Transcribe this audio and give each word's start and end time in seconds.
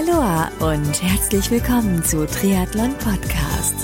Aloha 0.00 0.50
und 0.60 1.02
herzlich 1.02 1.50
willkommen 1.50 2.02
zu 2.02 2.26
Triathlon 2.26 2.96
Podcast. 2.96 3.74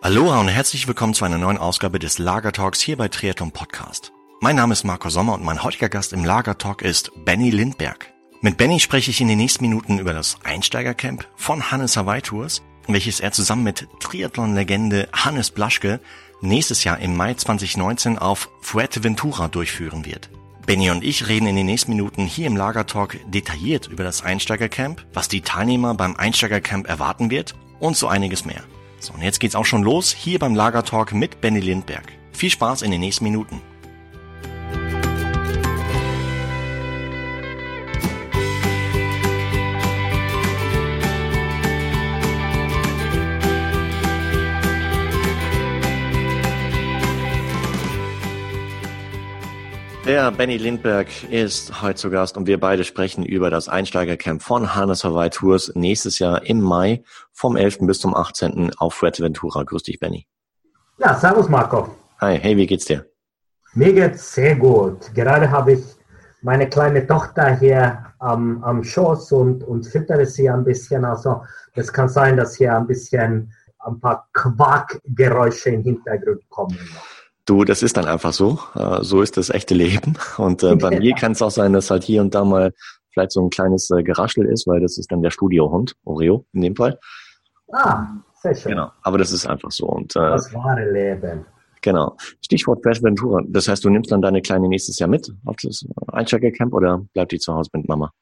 Aloha 0.00 0.40
und 0.40 0.48
herzlich 0.48 0.88
willkommen 0.88 1.14
zu 1.14 1.24
einer 1.24 1.38
neuen 1.38 1.58
Ausgabe 1.58 2.00
des 2.00 2.18
Lager 2.18 2.50
Talks 2.50 2.80
hier 2.80 2.96
bei 2.96 3.06
Triathlon 3.06 3.52
Podcast. 3.52 4.10
Mein 4.40 4.56
Name 4.56 4.72
ist 4.72 4.82
Marco 4.82 5.10
Sommer 5.10 5.34
und 5.34 5.44
mein 5.44 5.62
heutiger 5.62 5.88
Gast 5.88 6.12
im 6.12 6.24
Lager 6.24 6.58
Talk 6.58 6.82
ist 6.82 7.12
Benny 7.24 7.50
Lindberg. 7.50 8.12
Mit 8.40 8.56
Benny 8.56 8.80
spreche 8.80 9.12
ich 9.12 9.20
in 9.20 9.28
den 9.28 9.38
nächsten 9.38 9.62
Minuten 9.62 10.00
über 10.00 10.12
das 10.12 10.38
Einsteigercamp 10.42 11.24
von 11.36 11.70
Hannes 11.70 11.96
Hawaii 11.96 12.22
Tours, 12.22 12.62
welches 12.88 13.20
er 13.20 13.30
zusammen 13.30 13.62
mit 13.62 13.86
Triathlon-Legende 14.00 15.08
Hannes 15.12 15.52
Blaschke 15.52 16.00
nächstes 16.40 16.82
Jahr 16.82 16.98
im 16.98 17.16
Mai 17.16 17.34
2019 17.34 18.18
auf 18.18 18.50
Fuerteventura 18.60 19.46
durchführen 19.46 20.04
wird. 20.04 20.30
Benny 20.66 20.90
und 20.90 21.02
ich 21.02 21.28
reden 21.28 21.46
in 21.46 21.56
den 21.56 21.66
nächsten 21.66 21.90
Minuten 21.90 22.26
hier 22.26 22.46
im 22.46 22.56
Lagertalk 22.56 23.18
detailliert 23.30 23.88
über 23.88 24.04
das 24.04 24.22
Einsteigercamp, 24.22 25.04
was 25.12 25.28
die 25.28 25.40
Teilnehmer 25.40 25.94
beim 25.94 26.16
Einsteigercamp 26.16 26.88
erwarten 26.88 27.30
wird 27.30 27.54
und 27.80 27.96
so 27.96 28.08
einiges 28.08 28.44
mehr. 28.44 28.62
So, 29.00 29.14
und 29.14 29.22
jetzt 29.22 29.40
geht's 29.40 29.54
auch 29.54 29.64
schon 29.64 29.82
los 29.82 30.12
hier 30.12 30.38
beim 30.38 30.54
Lagertalk 30.54 31.12
mit 31.12 31.40
Benny 31.40 31.60
Lindberg. 31.60 32.12
Viel 32.32 32.50
Spaß 32.50 32.82
in 32.82 32.90
den 32.90 33.00
nächsten 33.00 33.24
Minuten. 33.24 33.60
Der 50.10 50.32
Benny 50.32 50.56
Lindberg 50.56 51.06
ist 51.30 51.82
heute 51.82 51.94
zu 51.94 52.10
Gast 52.10 52.36
und 52.36 52.48
wir 52.48 52.58
beide 52.58 52.82
sprechen 52.82 53.24
über 53.24 53.48
das 53.48 53.68
Einsteigercamp 53.68 54.42
von 54.42 54.74
Hannes 54.74 55.04
Hawaii 55.04 55.30
Tours 55.30 55.70
nächstes 55.76 56.18
Jahr 56.18 56.44
im 56.44 56.60
Mai 56.60 57.04
vom 57.30 57.54
11. 57.54 57.78
bis 57.82 58.00
zum 58.00 58.16
18. 58.16 58.72
auf 58.76 58.94
Fuerteventura. 58.94 59.62
Grüß 59.62 59.84
dich, 59.84 60.00
Benny. 60.00 60.26
Ja, 60.98 61.14
servus 61.14 61.48
Marco. 61.48 61.94
Hi, 62.20 62.36
hey, 62.40 62.56
wie 62.56 62.66
geht's 62.66 62.86
dir? 62.86 63.06
Mir 63.74 63.92
geht's 63.92 64.34
sehr 64.34 64.56
gut. 64.56 65.14
Gerade 65.14 65.48
habe 65.48 65.74
ich 65.74 65.84
meine 66.42 66.68
kleine 66.68 67.06
Tochter 67.06 67.56
hier 67.56 68.04
am, 68.18 68.64
am 68.64 68.82
Schoß 68.82 69.30
und, 69.30 69.62
und 69.62 69.86
füttere 69.86 70.26
sie 70.26 70.50
ein 70.50 70.64
bisschen. 70.64 71.04
Also 71.04 71.44
es 71.74 71.92
kann 71.92 72.08
sein, 72.08 72.36
dass 72.36 72.56
hier 72.56 72.76
ein 72.76 72.88
bisschen 72.88 73.52
ein 73.78 74.00
paar 74.00 74.28
Quackgeräusche 74.32 75.70
im 75.70 75.84
Hintergrund 75.84 76.42
kommen. 76.48 76.76
Du, 77.46 77.64
das 77.64 77.82
ist 77.82 77.96
dann 77.96 78.04
einfach 78.06 78.32
so. 78.32 78.58
Äh, 78.74 79.02
so 79.02 79.22
ist 79.22 79.36
das 79.36 79.50
echte 79.50 79.74
Leben. 79.74 80.16
Und 80.36 80.62
äh, 80.62 80.76
bei 80.76 80.98
mir 80.98 81.14
kann 81.14 81.32
es 81.32 81.42
auch 81.42 81.50
sein, 81.50 81.72
dass 81.72 81.90
halt 81.90 82.04
hier 82.04 82.20
und 82.20 82.34
da 82.34 82.44
mal 82.44 82.72
vielleicht 83.12 83.32
so 83.32 83.42
ein 83.42 83.50
kleines 83.50 83.90
äh, 83.90 84.02
Geraschel 84.02 84.46
ist, 84.46 84.66
weil 84.66 84.80
das 84.80 84.98
ist 84.98 85.10
dann 85.10 85.22
der 85.22 85.30
Studiohund, 85.30 85.94
Oreo 86.04 86.44
in 86.52 86.62
dem 86.62 86.76
Fall. 86.76 86.98
Ah, 87.72 88.06
sehr 88.42 88.54
schön. 88.54 88.72
Genau, 88.72 88.90
aber 89.02 89.18
das 89.18 89.32
ist 89.32 89.46
einfach 89.46 89.70
so. 89.70 89.86
Und, 89.86 90.14
äh, 90.16 90.20
das 90.20 90.52
wahre 90.54 90.90
Leben. 90.90 91.44
Genau. 91.82 92.16
Stichwort 92.42 92.84
Ventura. 92.84 93.40
Das 93.48 93.66
heißt, 93.66 93.84
du 93.84 93.90
nimmst 93.90 94.12
dann 94.12 94.20
deine 94.20 94.42
Kleine 94.42 94.68
nächstes 94.68 94.98
Jahr 94.98 95.08
mit 95.08 95.32
auf 95.46 95.56
das 95.62 95.84
Einsteigercamp 96.08 96.74
oder 96.74 97.00
bleibt 97.14 97.32
die 97.32 97.38
zu 97.38 97.54
Hause 97.54 97.70
mit 97.72 97.88
Mama? 97.88 98.12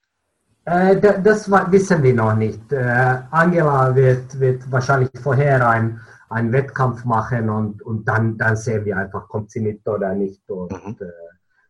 Äh, 0.65 0.97
das 1.23 1.51
wissen 1.51 2.03
wir 2.03 2.15
noch 2.15 2.35
nicht. 2.35 2.73
Angela 2.73 3.95
wird, 3.95 4.39
wird 4.39 4.71
wahrscheinlich 4.71 5.11
vorher 5.21 5.69
ein 5.69 6.01
einen 6.31 6.53
Wettkampf 6.53 7.05
machen 7.05 7.49
und, 7.49 7.83
und 7.83 8.07
dann, 8.07 8.37
dann 8.37 8.57
sehen 8.57 8.85
wir 8.85 8.97
einfach, 8.97 9.29
kommt 9.29 9.51
sie 9.51 9.61
mit 9.61 9.87
oder 9.87 10.15
nicht. 10.15 10.49
Und 10.51 10.73
mhm. 10.73 10.97
äh, 11.01 11.11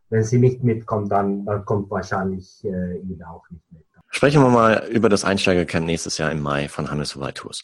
wenn 0.09 0.23
sie 0.23 0.39
nicht 0.39 0.63
mitkommt, 0.63 1.11
dann, 1.11 1.45
dann 1.45 1.65
kommt 1.65 1.89
wahrscheinlich 1.89 2.63
äh, 2.65 2.97
Ida 2.99 3.29
auch 3.29 3.49
nicht 3.49 3.63
mit. 3.71 3.85
Sprechen 4.11 4.41
wir 4.41 4.49
mal 4.49 4.87
über 4.91 5.07
das 5.07 5.23
Einsteigercamp 5.23 5.85
nächstes 5.85 6.17
Jahr 6.17 6.31
im 6.31 6.41
Mai 6.41 6.67
von 6.67 6.89
Hannes 6.89 7.17
Tours. 7.35 7.61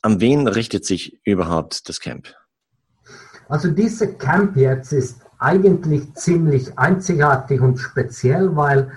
An 0.00 0.20
wen 0.20 0.46
richtet 0.46 0.84
sich 0.84 1.20
überhaupt 1.24 1.88
das 1.88 2.00
Camp? 2.00 2.28
Also 3.48 3.70
diese 3.70 4.14
Camp 4.14 4.56
jetzt 4.56 4.92
ist 4.92 5.20
eigentlich 5.38 6.14
ziemlich 6.14 6.78
einzigartig 6.78 7.60
und 7.60 7.78
speziell, 7.78 8.54
weil 8.54 8.92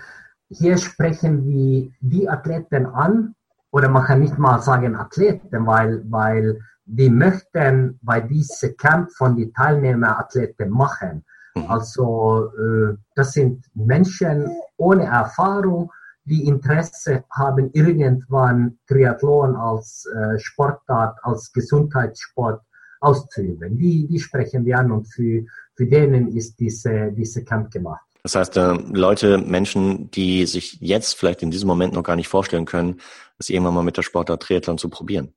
hier 0.49 0.77
sprechen 0.77 1.47
wir 1.47 1.91
die 2.01 2.29
Athleten 2.29 2.85
an, 2.85 3.35
oder 3.71 3.89
man 3.89 4.05
kann 4.05 4.21
nicht 4.21 4.37
mal 4.37 4.61
sagen 4.61 4.95
Athleten, 4.95 5.65
weil, 5.65 6.03
weil 6.09 6.61
wir 6.85 7.11
möchten 7.11 7.99
bei 8.01 8.21
diesem 8.21 8.77
Camp 8.77 9.11
von 9.11 9.35
den 9.35 9.53
Teilnehmerathleten 9.53 10.69
machen. 10.69 11.25
Mhm. 11.55 11.65
Also 11.69 12.51
äh, 12.57 12.95
das 13.15 13.33
sind 13.33 13.65
Menschen 13.73 14.49
ohne 14.77 15.05
Erfahrung, 15.05 15.91
die 16.25 16.47
Interesse 16.47 17.23
haben, 17.31 17.69
irgendwann 17.73 18.79
Triathlon 18.87 19.55
als 19.55 20.07
äh, 20.07 20.39
Sportart, 20.39 21.17
als 21.23 21.51
Gesundheitssport 21.53 22.61
auszuüben. 22.99 23.77
Die, 23.77 24.07
die 24.07 24.19
sprechen 24.19 24.65
wir 24.65 24.79
an 24.79 24.91
und 24.91 25.05
für, 25.05 25.45
für 25.75 25.85
denen 25.85 26.35
ist 26.35 26.59
diese, 26.59 27.11
diese 27.11 27.43
Camp 27.43 27.71
gemacht. 27.71 28.01
Das 28.23 28.35
heißt, 28.35 28.57
äh, 28.57 28.73
Leute, 28.91 29.37
Menschen, 29.37 30.09
die 30.09 30.47
sich 30.47 30.79
jetzt 30.81 31.15
vielleicht 31.15 31.43
in 31.43 31.51
diesem 31.51 31.67
Moment 31.67 31.93
noch 31.93 32.01
gar 32.01 32.15
nicht 32.15 32.27
vorstellen 32.27 32.65
können, 32.65 32.99
das 33.37 33.49
irgendwann 33.49 33.75
mal 33.75 33.83
mit 33.83 33.97
der 33.97 34.01
Sportart 34.01 34.41
Triathlon 34.41 34.79
zu 34.79 34.89
probieren. 34.89 35.31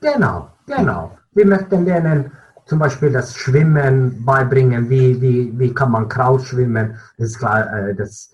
Genau, 0.00 0.48
genau. 0.66 1.16
Wir 1.32 1.46
möchten 1.46 1.84
denen 1.84 2.32
zum 2.66 2.78
Beispiel 2.80 3.12
das 3.12 3.36
Schwimmen 3.36 4.24
beibringen, 4.24 4.90
wie, 4.90 5.20
wie, 5.20 5.58
wie 5.58 5.72
kann 5.72 5.92
man 5.92 6.08
Kraus 6.08 6.46
schwimmen. 6.46 6.96
Das 7.16 7.28
ist 7.28 7.38
klar, 7.38 7.72
äh, 7.72 7.94
das 7.94 8.32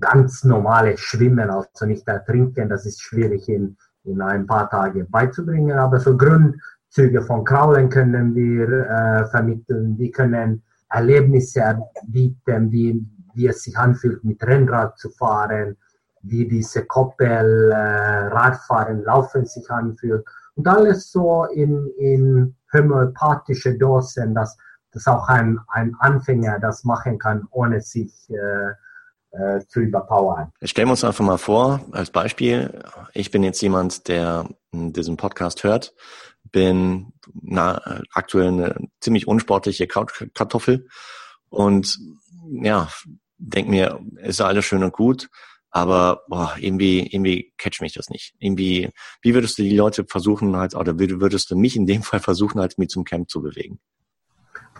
ganz 0.00 0.44
normale 0.44 0.98
Schwimmen, 0.98 1.48
also 1.50 1.86
nicht 1.86 2.06
ertrinken, 2.06 2.68
das 2.68 2.84
ist 2.84 3.00
schwierig 3.00 3.48
in, 3.48 3.76
in 4.04 4.20
ein 4.20 4.46
paar 4.46 4.68
Tagen 4.68 5.06
beizubringen, 5.10 5.78
aber 5.78 6.00
so 6.00 6.16
Grundzüge 6.16 7.22
von 7.22 7.44
Kraulen 7.44 7.88
können 7.88 8.34
wir 8.34 8.68
äh, 8.68 9.26
vermitteln. 9.26 9.96
Wir 9.96 10.10
können 10.10 10.62
Erlebnisse 10.90 11.78
bieten, 12.06 12.70
wie, 12.72 13.02
wie 13.34 13.46
es 13.46 13.62
sich 13.62 13.78
anfühlt, 13.78 14.22
mit 14.24 14.44
Rennrad 14.44 14.98
zu 14.98 15.08
fahren, 15.10 15.76
wie 16.22 16.46
diese 16.46 16.84
Koppel, 16.84 17.70
äh, 17.70 18.26
Radfahren, 18.28 19.04
Laufen 19.04 19.46
sich 19.46 19.70
anfühlt 19.70 20.24
und 20.56 20.66
alles 20.66 21.12
so 21.12 21.44
in, 21.44 21.86
in 21.98 22.56
homöopathische 22.72 23.76
Dosen, 23.78 24.34
dass, 24.34 24.56
dass 24.90 25.06
auch 25.06 25.28
ein, 25.28 25.58
ein 25.68 25.94
Anfänger 26.00 26.58
das 26.58 26.84
machen 26.84 27.18
kann, 27.18 27.46
ohne 27.50 27.80
sich 27.80 28.12
äh, 28.30 28.72
äh, 29.36 29.66
zu 29.66 29.80
überpowern. 29.80 30.50
Stellen 30.62 30.88
wir 30.88 30.92
uns 30.92 31.04
einfach 31.04 31.24
mal 31.24 31.38
vor, 31.38 31.80
als 31.92 32.10
Beispiel, 32.10 32.82
ich 33.12 33.30
bin 33.30 33.42
jetzt 33.42 33.60
jemand, 33.60 34.08
der 34.08 34.48
diesen 34.72 35.16
Podcast 35.16 35.62
hört, 35.62 35.94
bin 36.52 37.12
na, 37.34 38.02
aktuell 38.12 38.48
eine 38.48 38.88
ziemlich 39.00 39.28
unsportliche 39.28 39.86
Kartoffel 39.86 40.88
und 41.50 41.98
ja, 42.62 42.88
denk 43.38 43.68
mir, 43.68 44.00
ist 44.22 44.40
alles 44.40 44.64
schön 44.64 44.84
und 44.84 44.92
gut, 44.92 45.28
aber 45.70 46.22
boah, 46.28 46.54
irgendwie, 46.58 47.06
irgendwie 47.06 47.52
catch 47.58 47.80
mich 47.80 47.94
das 47.94 48.08
nicht. 48.08 48.34
Irgendwie, 48.38 48.90
wie 49.22 49.34
würdest 49.34 49.58
du 49.58 49.62
die 49.62 49.76
Leute 49.76 50.04
versuchen, 50.08 50.56
halt, 50.56 50.74
oder 50.74 50.98
würdest 50.98 51.50
du 51.50 51.56
mich 51.56 51.76
in 51.76 51.86
dem 51.86 52.02
Fall 52.02 52.20
versuchen, 52.20 52.60
halt 52.60 52.78
mit 52.78 52.90
zum 52.90 53.04
Camp 53.04 53.28
zu 53.28 53.42
bewegen? 53.42 53.78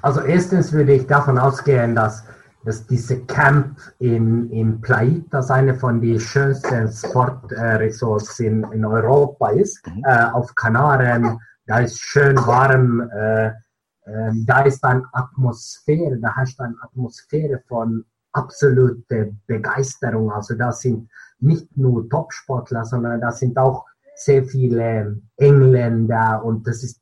Also 0.02 0.20
erstens 0.20 0.72
würde 0.72 0.94
ich 0.94 1.06
davon 1.06 1.38
ausgehen, 1.38 1.94
dass, 1.94 2.24
dass 2.64 2.86
diese 2.86 3.24
Camp 3.24 3.78
in, 3.98 4.50
in 4.50 4.80
Plaita 4.80 5.40
eine 5.48 5.74
von 5.74 6.00
den 6.00 6.20
schönsten 6.20 6.90
Sportresorts 6.90 8.40
in, 8.40 8.64
in 8.72 8.84
Europa 8.84 9.50
ist. 9.50 9.86
Mhm. 9.86 10.04
Äh, 10.04 10.24
auf 10.32 10.54
Kanaren, 10.54 11.38
da 11.66 11.80
ist 11.80 12.00
schön 12.00 12.36
warm, 12.46 13.10
äh, 13.10 13.48
äh, 13.48 14.32
da 14.46 14.60
ist 14.60 14.84
eine 14.84 15.02
Atmosphäre, 15.12 16.18
da 16.20 16.34
hast 16.36 16.58
du 16.58 16.64
eine 16.64 16.76
Atmosphäre 16.80 17.62
von 17.66 18.04
absolute 18.36 19.34
Begeisterung. 19.46 20.30
Also 20.30 20.54
da 20.54 20.72
sind 20.72 21.08
nicht 21.40 21.76
nur 21.76 22.08
Topsportler, 22.08 22.84
sondern 22.84 23.20
da 23.20 23.32
sind 23.32 23.56
auch 23.58 23.84
sehr 24.14 24.44
viele 24.44 25.20
Engländer 25.36 26.42
und 26.44 26.66
das 26.66 26.82
ist 26.82 27.00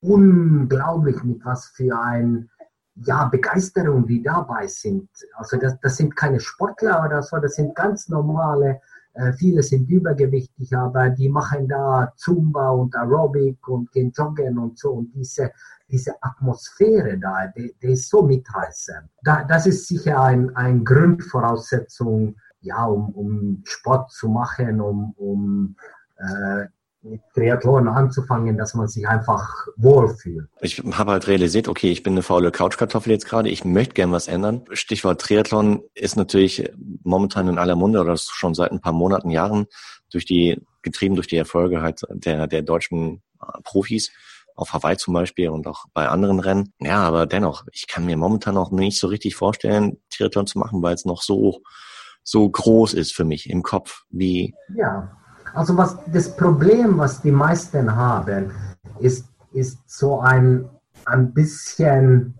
unglaublich, 0.00 1.22
mit 1.22 1.44
was 1.44 1.66
für 1.66 1.96
ein 1.98 2.50
ja, 2.96 3.26
Begeisterung 3.26 4.06
die 4.06 4.22
dabei 4.22 4.66
sind. 4.66 5.08
Also 5.34 5.56
das, 5.56 5.78
das 5.80 5.96
sind 5.96 6.16
keine 6.16 6.40
Sportler 6.40 7.04
oder 7.04 7.22
so, 7.22 7.36
das 7.38 7.54
sind 7.54 7.74
ganz 7.74 8.08
normale, 8.08 8.80
viele 9.36 9.62
sind 9.62 9.88
übergewichtig, 9.90 10.76
aber 10.76 11.10
die 11.10 11.28
machen 11.28 11.68
da 11.68 12.12
Zumba 12.16 12.70
und 12.70 12.94
Aerobic 12.94 13.66
und 13.68 13.90
gehen 13.92 14.12
joggen 14.14 14.58
und 14.58 14.78
so 14.78 14.92
und 14.92 15.12
diese 15.14 15.52
diese 15.90 16.22
Atmosphäre 16.22 17.18
da, 17.18 17.46
die, 17.48 17.74
die 17.82 17.92
ist 17.92 18.10
so 18.10 18.22
mitreißend. 18.22 19.08
Da, 19.22 19.44
das 19.44 19.66
ist 19.66 19.88
sicher 19.88 20.20
ein, 20.20 20.54
ein 20.54 20.84
Grundvoraussetzung, 20.84 22.36
ja, 22.60 22.84
um, 22.84 23.10
um 23.10 23.62
Sport 23.64 24.10
zu 24.10 24.28
machen, 24.28 24.80
um, 24.80 25.12
um, 25.16 25.76
äh, 26.18 26.66
mit 27.08 27.20
Triathlon 27.34 27.88
anzufangen, 27.88 28.56
dass 28.56 28.74
man 28.74 28.88
sich 28.88 29.08
einfach 29.08 29.66
wohlfühlt. 29.76 30.48
Ich 30.60 30.82
habe 30.92 31.12
halt 31.12 31.26
realisiert, 31.28 31.68
okay, 31.68 31.90
ich 31.90 32.02
bin 32.02 32.14
eine 32.14 32.22
faule 32.22 32.50
Couchkartoffel 32.50 33.12
jetzt 33.12 33.26
gerade, 33.26 33.48
ich 33.48 33.64
möchte 33.64 33.94
gern 33.94 34.12
was 34.12 34.28
ändern. 34.28 34.64
Stichwort 34.72 35.20
Triathlon 35.20 35.82
ist 35.94 36.16
natürlich 36.16 36.70
momentan 37.02 37.48
in 37.48 37.58
aller 37.58 37.76
Munde 37.76 38.00
oder 38.00 38.16
schon 38.16 38.54
seit 38.54 38.72
ein 38.72 38.80
paar 38.80 38.92
Monaten, 38.92 39.30
Jahren 39.30 39.66
durch 40.10 40.24
die, 40.24 40.60
getrieben 40.82 41.14
durch 41.14 41.26
die 41.26 41.36
Erfolge 41.36 41.82
halt 41.82 42.02
der, 42.10 42.46
der 42.46 42.62
deutschen 42.62 43.22
Profis 43.64 44.10
auf 44.58 44.72
Hawaii 44.72 44.96
zum 44.96 45.14
Beispiel 45.14 45.50
und 45.50 45.66
auch 45.66 45.84
bei 45.94 46.08
anderen 46.08 46.40
Rennen. 46.40 46.74
Ja, 46.80 47.04
aber 47.04 47.26
dennoch, 47.26 47.64
ich 47.72 47.86
kann 47.86 48.04
mir 48.04 48.16
momentan 48.16 48.54
noch 48.54 48.72
nicht 48.72 48.98
so 48.98 49.06
richtig 49.06 49.36
vorstellen, 49.36 49.98
Triathlon 50.10 50.46
zu 50.46 50.58
machen, 50.58 50.82
weil 50.82 50.94
es 50.94 51.04
noch 51.04 51.22
so, 51.22 51.62
so 52.24 52.48
groß 52.48 52.94
ist 52.94 53.14
für 53.14 53.24
mich 53.24 53.48
im 53.48 53.62
Kopf, 53.62 54.02
wie. 54.10 54.54
Ja, 54.74 55.17
also 55.54 55.76
was 55.76 55.96
das 56.12 56.36
Problem, 56.36 56.98
was 56.98 57.22
die 57.22 57.30
meisten 57.30 57.94
haben, 57.94 58.50
ist, 59.00 59.26
ist 59.52 59.78
so 59.86 60.20
ein, 60.20 60.68
ein 61.04 61.32
bisschen 61.32 62.38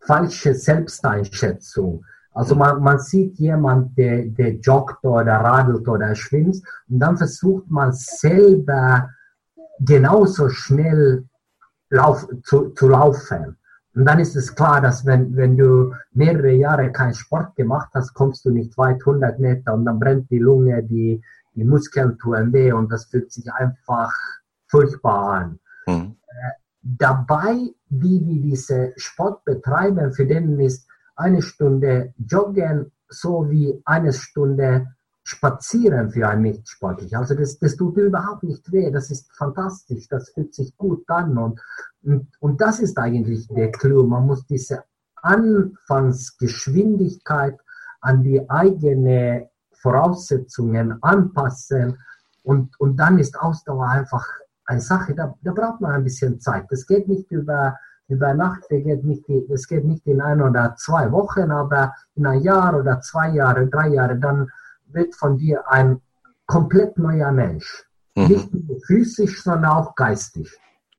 falsche 0.00 0.54
Selbsteinschätzung. 0.54 2.04
Also 2.32 2.54
man, 2.54 2.80
man 2.82 2.98
sieht 2.98 3.38
jemand, 3.38 3.98
der, 3.98 4.26
der 4.26 4.54
joggt 4.56 5.04
oder 5.04 5.34
radelt 5.34 5.88
oder 5.88 6.14
schwimmt 6.14 6.56
und 6.88 6.98
dann 7.00 7.16
versucht 7.16 7.70
man 7.70 7.92
selber 7.92 9.10
genauso 9.80 10.48
schnell 10.48 11.24
lauf, 11.90 12.28
zu, 12.44 12.70
zu 12.70 12.88
laufen. 12.88 13.56
Und 13.94 14.04
dann 14.04 14.20
ist 14.20 14.36
es 14.36 14.54
klar, 14.54 14.80
dass 14.80 15.04
wenn, 15.04 15.34
wenn 15.34 15.56
du 15.56 15.92
mehrere 16.12 16.52
Jahre 16.52 16.92
keinen 16.92 17.14
Sport 17.14 17.56
gemacht 17.56 17.88
hast, 17.94 18.14
kommst 18.14 18.44
du 18.44 18.50
nicht 18.50 18.78
weit 18.78 19.00
100 19.00 19.40
Meter 19.40 19.74
und 19.74 19.84
dann 19.84 19.98
brennt 19.98 20.30
die 20.30 20.38
Lunge, 20.38 20.82
die, 20.84 21.20
die 21.58 21.64
Muskeln 21.64 22.18
tun 22.18 22.52
weh 22.52 22.72
und 22.72 22.90
das 22.90 23.06
fühlt 23.06 23.32
sich 23.32 23.52
einfach 23.52 24.12
furchtbar 24.68 25.32
an. 25.32 25.58
Mhm. 25.86 26.16
Äh, 26.26 26.50
dabei, 26.82 27.70
die, 27.88 28.24
die 28.24 28.40
diese 28.40 28.92
Sport 28.96 29.44
betreiben, 29.44 30.12
für 30.12 30.26
denen 30.26 30.58
ist 30.60 30.88
eine 31.16 31.42
Stunde 31.42 32.14
Joggen 32.16 32.92
so 33.08 33.50
wie 33.50 33.82
eine 33.84 34.12
Stunde 34.12 34.94
Spazieren 35.24 36.10
für 36.10 36.26
einen 36.26 36.42
Nichtsportler. 36.42 37.18
Also 37.18 37.34
das, 37.34 37.58
das 37.58 37.76
tut 37.76 37.98
überhaupt 37.98 38.44
nicht 38.44 38.72
weh, 38.72 38.90
das 38.90 39.10
ist 39.10 39.30
fantastisch, 39.36 40.08
das 40.08 40.30
fühlt 40.30 40.54
sich 40.54 40.74
gut 40.78 41.04
an 41.10 41.36
und, 41.36 41.60
und, 42.02 42.28
und 42.40 42.60
das 42.62 42.80
ist 42.80 42.96
eigentlich 42.96 43.46
der 43.48 43.70
Clou. 43.70 44.06
Man 44.06 44.26
muss 44.26 44.46
diese 44.46 44.84
Anfangsgeschwindigkeit 45.16 47.58
an 48.00 48.22
die 48.22 48.48
eigene 48.48 49.47
Voraussetzungen 49.80 51.02
anpassen 51.02 51.98
und, 52.42 52.78
und 52.80 52.96
dann 52.96 53.18
ist 53.18 53.38
Ausdauer 53.38 53.88
einfach 53.88 54.26
eine 54.64 54.80
Sache, 54.80 55.14
da, 55.14 55.34
da 55.42 55.52
braucht 55.52 55.80
man 55.80 55.92
ein 55.92 56.04
bisschen 56.04 56.40
Zeit. 56.40 56.66
Das 56.70 56.86
geht 56.86 57.08
nicht 57.08 57.30
über, 57.30 57.76
über 58.08 58.34
Nacht, 58.34 58.62
das 58.70 58.82
geht, 58.82 59.04
nicht, 59.04 59.24
das 59.48 59.66
geht 59.66 59.84
nicht 59.84 60.06
in 60.06 60.20
ein 60.20 60.42
oder 60.42 60.74
zwei 60.76 61.10
Wochen, 61.10 61.50
aber 61.50 61.94
in 62.14 62.26
ein 62.26 62.42
Jahr 62.42 62.78
oder 62.78 63.00
zwei 63.00 63.30
Jahre, 63.30 63.66
drei 63.66 63.88
Jahre, 63.88 64.16
dann 64.16 64.50
wird 64.86 65.14
von 65.14 65.38
dir 65.38 65.68
ein 65.70 66.00
komplett 66.46 66.98
neuer 66.98 67.32
Mensch. 67.32 67.84
Mhm. 68.14 68.26
Nicht 68.28 68.54
nur 68.54 68.80
physisch, 68.86 69.42
sondern 69.42 69.72
auch 69.72 69.94
geistig. 69.94 70.50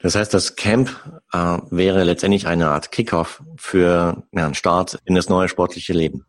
Das 0.01 0.15
heißt, 0.15 0.33
das 0.33 0.55
Camp 0.55 0.89
äh, 1.33 1.57
wäre 1.69 2.03
letztendlich 2.03 2.47
eine 2.47 2.69
Art 2.69 2.91
Kickoff 2.91 3.43
für 3.57 4.23
ja, 4.31 4.45
einen 4.45 4.53
Start 4.53 4.99
in 5.03 5.15
das 5.15 5.27
neue 5.27 5.49
sportliche 5.49 5.93
Leben. 5.93 6.25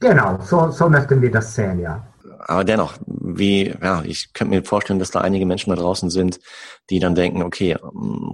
Genau, 0.00 0.38
so, 0.40 0.70
so 0.70 0.88
möchten 0.88 1.20
wir 1.20 1.30
das 1.30 1.54
sehen, 1.54 1.80
ja. 1.80 2.02
Aber 2.46 2.64
dennoch, 2.64 2.94
wie, 3.06 3.74
ja, 3.82 4.02
ich 4.02 4.32
könnte 4.32 4.54
mir 4.54 4.64
vorstellen, 4.64 4.98
dass 4.98 5.10
da 5.10 5.20
einige 5.20 5.44
Menschen 5.46 5.70
da 5.70 5.76
draußen 5.76 6.10
sind, 6.10 6.40
die 6.88 6.98
dann 6.98 7.14
denken, 7.14 7.42
okay, 7.42 7.76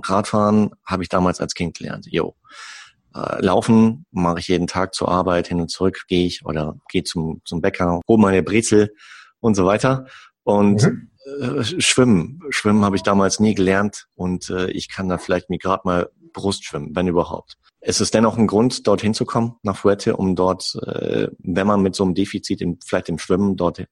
Radfahren 0.04 0.70
habe 0.84 1.02
ich 1.02 1.08
damals 1.08 1.40
als 1.40 1.54
Kind 1.54 1.76
gelernt. 1.76 2.06
Jo. 2.08 2.36
Äh, 3.14 3.44
laufen 3.44 4.06
mache 4.12 4.38
ich 4.38 4.48
jeden 4.48 4.68
Tag 4.68 4.94
zur 4.94 5.08
Arbeit, 5.08 5.48
hin 5.48 5.60
und 5.60 5.70
zurück 5.70 6.04
gehe 6.06 6.26
ich 6.26 6.44
oder 6.44 6.76
gehe 6.88 7.02
zum, 7.02 7.40
zum 7.44 7.60
Bäcker, 7.60 8.00
hole 8.06 8.20
meine 8.20 8.42
Brezel 8.42 8.94
und 9.40 9.54
so 9.54 9.66
weiter. 9.66 10.06
Und 10.44 10.82
mhm. 10.82 11.10
äh, 11.40 11.64
Schwimmen, 11.64 12.40
Schwimmen 12.50 12.84
habe 12.84 12.96
ich 12.96 13.02
damals 13.02 13.40
nie 13.40 13.54
gelernt 13.54 14.06
und 14.14 14.50
äh, 14.50 14.70
ich 14.70 14.88
kann 14.88 15.08
da 15.08 15.18
vielleicht 15.18 15.50
mir 15.50 15.58
gerade 15.58 15.82
mal 15.84 16.10
Brust 16.36 16.64
schwimmen, 16.64 16.94
wenn 16.94 17.08
überhaupt. 17.08 17.56
Ist 17.80 18.00
es 18.00 18.10
dennoch 18.10 18.36
ein 18.36 18.46
Grund, 18.46 18.86
dorthin 18.86 19.14
zu 19.14 19.24
kommen, 19.24 19.56
nach 19.62 19.76
Fuerte, 19.76 20.16
um 20.16 20.36
dort, 20.36 20.78
äh, 20.86 21.28
wenn 21.38 21.66
man 21.66 21.82
mit 21.82 21.96
so 21.96 22.04
einem 22.04 22.14
Defizit 22.14 22.60
im, 22.60 22.78
vielleicht 22.84 23.08
im 23.08 23.18
Schwimmen 23.18 23.56
dort 23.56 23.84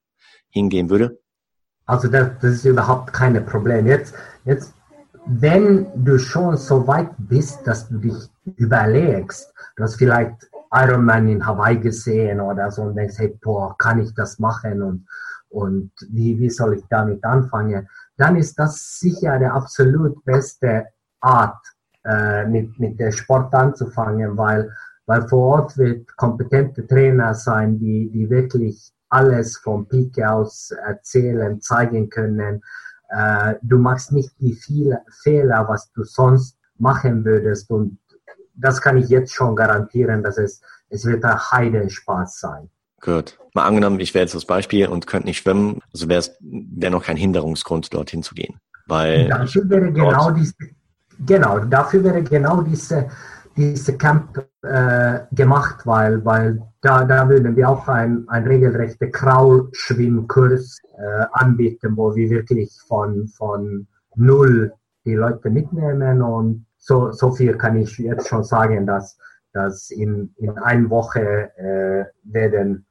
hingehen 0.49 0.89
würde? 0.89 1.19
Also 1.87 2.07
das, 2.07 2.29
das 2.41 2.51
ist 2.51 2.65
überhaupt 2.65 3.11
kein 3.13 3.43
Problem. 3.45 3.87
Jetzt, 3.87 4.13
jetzt 4.45 4.73
wenn 5.25 5.87
du 5.95 6.19
schon 6.19 6.55
so 6.55 6.85
weit 6.87 7.09
bist, 7.17 7.65
dass 7.65 7.89
du 7.89 7.97
dich 7.97 8.29
überlegst, 8.57 9.51
du 9.75 9.83
hast 9.83 9.95
vielleicht 9.95 10.35
Ironman 10.71 11.27
in 11.27 11.45
Hawaii 11.45 11.77
gesehen 11.77 12.39
oder 12.39 12.69
so 12.69 12.83
und 12.83 12.95
denkst, 12.95 13.17
hey, 13.17 13.39
boah, 13.41 13.75
kann 13.77 13.99
ich 13.99 14.13
das 14.13 14.37
machen 14.37 14.83
und, 14.83 15.07
und 15.49 15.91
wie, 16.09 16.39
wie 16.39 16.49
soll 16.49 16.75
ich 16.77 16.83
damit 16.89 17.23
anfangen, 17.23 17.87
dann 18.17 18.35
ist 18.35 18.59
das 18.59 18.99
sicher 18.99 19.39
die 19.39 19.45
absolut 19.45 20.23
beste 20.25 20.85
Art, 21.21 21.74
äh, 22.05 22.45
mit, 22.45 22.79
mit 22.79 22.99
der 22.99 23.11
Sport 23.11 23.53
anzufangen, 23.53 24.37
weil, 24.37 24.71
weil 25.05 25.27
vor 25.27 25.57
Ort 25.57 25.77
wird 25.77 26.15
kompetente 26.15 26.85
Trainer 26.85 27.33
sein, 27.33 27.79
die, 27.79 28.09
die 28.11 28.29
wirklich 28.29 28.91
alles 29.09 29.57
vom 29.57 29.87
Pike 29.87 30.29
aus 30.29 30.71
erzählen, 30.71 31.61
zeigen 31.61 32.09
können, 32.09 32.61
äh, 33.09 33.55
du 33.61 33.77
machst 33.77 34.11
nicht 34.11 34.31
die 34.39 34.53
viele 34.53 35.01
Fehler, 35.23 35.65
was 35.67 35.91
du 35.93 36.03
sonst 36.03 36.57
machen 36.77 37.23
würdest. 37.23 37.69
Und 37.69 37.99
das 38.55 38.81
kann 38.81 38.97
ich 38.97 39.09
jetzt 39.09 39.33
schon 39.33 39.55
garantieren, 39.55 40.23
dass 40.23 40.37
es, 40.37 40.61
es 40.89 41.05
wird 41.05 41.23
ein 41.23 41.39
Heidenspaß 41.39 42.39
sein. 42.39 42.69
Gut. 43.01 43.37
Mal 43.53 43.65
angenommen, 43.65 43.99
ich 43.99 44.13
wäre 44.13 44.23
jetzt 44.23 44.35
das 44.35 44.45
Beispiel 44.45 44.87
und 44.87 45.07
könnte 45.07 45.27
nicht 45.27 45.37
schwimmen, 45.37 45.79
also 45.93 46.09
wäre 46.09 46.19
es 46.19 46.35
dennoch 46.41 47.03
kein 47.03 47.17
Hinderungsgrund, 47.17 47.93
dorthin 47.93 48.23
zu 48.23 48.35
gehen. 48.35 48.59
Weil 48.87 49.27
dafür 49.27 49.69
wäre 49.69 49.91
genau 49.91 50.31
diese, 50.31 50.53
genau, 51.25 51.59
dafür 51.59 52.03
wäre 52.03 52.23
genau 52.23 52.61
diese, 52.61 53.09
diese 53.55 53.97
Camp 53.97 54.45
äh, 54.61 55.19
gemacht, 55.31 55.85
weil, 55.85 56.23
weil 56.25 56.61
da, 56.81 57.05
da 57.05 57.27
würden 57.29 57.55
wir 57.55 57.69
auch 57.69 57.87
ein, 57.87 58.25
ein 58.27 58.45
regelrechter 58.45 59.07
Kraulschwimmkurs 59.07 60.79
äh, 60.97 61.25
anbieten, 61.31 61.95
wo 61.95 62.15
wir 62.15 62.29
wirklich 62.29 62.71
von, 62.87 63.27
von 63.27 63.87
null 64.15 64.73
die 65.05 65.15
Leute 65.15 65.49
mitnehmen 65.49 66.21
und 66.21 66.65
so, 66.77 67.11
so 67.11 67.31
viel 67.31 67.57
kann 67.57 67.77
ich 67.77 67.97
jetzt 67.97 68.27
schon 68.27 68.43
sagen, 68.43 68.85
dass, 68.85 69.17
dass 69.53 69.89
in, 69.89 70.33
in 70.37 70.57
einer 70.57 70.89
Woche 70.89 71.51
äh, 71.57 72.05
werden 72.23 72.85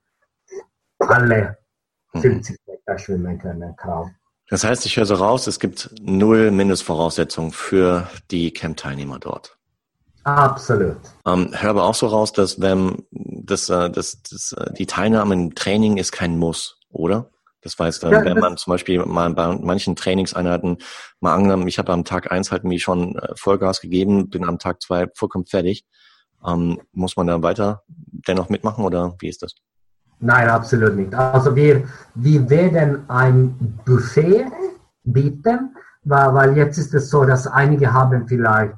alle 0.99 1.59
50 2.17 2.57
mhm. 2.67 2.73
Meter 2.73 2.99
schwimmen 2.99 3.39
können, 3.39 3.77
Kraul. 3.77 4.11
Das 4.49 4.65
heißt, 4.65 4.85
ich 4.87 4.97
höre 4.97 5.07
so 5.07 5.15
raus, 5.15 5.47
es 5.47 5.59
gibt 5.59 5.91
null 6.01 6.51
Mindestvoraussetzungen 6.51 7.51
für 7.51 8.09
die 8.31 8.53
Camp-Teilnehmer 8.53 9.19
dort. 9.19 9.57
Absolut. 10.25 10.97
Ähm, 11.27 11.51
höre 11.53 11.71
aber 11.71 11.85
auch 11.85 11.95
so 11.95 12.07
raus, 12.07 12.33
dass 12.33 12.61
wenn 12.61 13.05
das, 13.11 13.69
äh, 13.69 13.91
das, 13.91 14.23
das, 14.23 14.53
äh, 14.53 14.73
die 14.73 14.87
Teilnahme 14.87 15.35
im 15.35 15.55
Training 15.55 15.99
ist 15.99 16.13
kein 16.13 16.39
Muss, 16.39 16.79
oder? 16.91 17.31
Das 17.61 17.79
heißt, 17.79 18.03
ja, 18.03 18.25
wenn 18.25 18.39
man 18.39 18.59
zum 18.59 18.73
Beispiel 18.73 19.05
mal 19.07 19.33
bei 19.33 19.57
manchen 19.57 19.97
Trainingseinheiten 19.97 20.79
mal 21.21 21.35
angenommen, 21.35 21.67
ich 21.67 21.79
habe 21.79 21.93
am 21.93 22.05
Tag 22.05 22.31
eins 22.31 22.53
halt 22.53 22.65
mir 22.65 22.79
schon 22.79 23.17
äh, 23.17 23.35
Vollgas 23.37 23.81
gegeben, 23.81 24.29
bin 24.29 24.45
am 24.45 24.59
Tag 24.59 24.83
zwei 24.83 25.09
vollkommen 25.15 25.47
fertig. 25.47 25.85
Ähm, 26.47 26.83
muss 26.93 27.17
man 27.17 27.27
da 27.27 27.43
weiter 27.43 27.83
dennoch 27.87 28.51
mitmachen 28.51 28.85
oder 28.85 29.17
wie 29.19 29.29
ist 29.29 29.43
das? 29.43 29.55
Nein, 30.25 30.49
absolut 30.49 30.97
nicht. 30.97 31.15
Also 31.15 31.55
wir, 31.55 31.85
wir 32.15 32.49
werden 32.49 33.05
ein 33.11 33.79
Buffet 33.85 34.47
bieten, 35.05 35.77
weil, 36.05 36.35
weil 36.35 36.57
jetzt 36.57 36.79
ist 36.79 36.95
es 36.95 37.11
so, 37.11 37.27
dass 37.27 37.47
einige 37.47 37.93
haben 37.93 38.27
vielleicht 38.27 38.73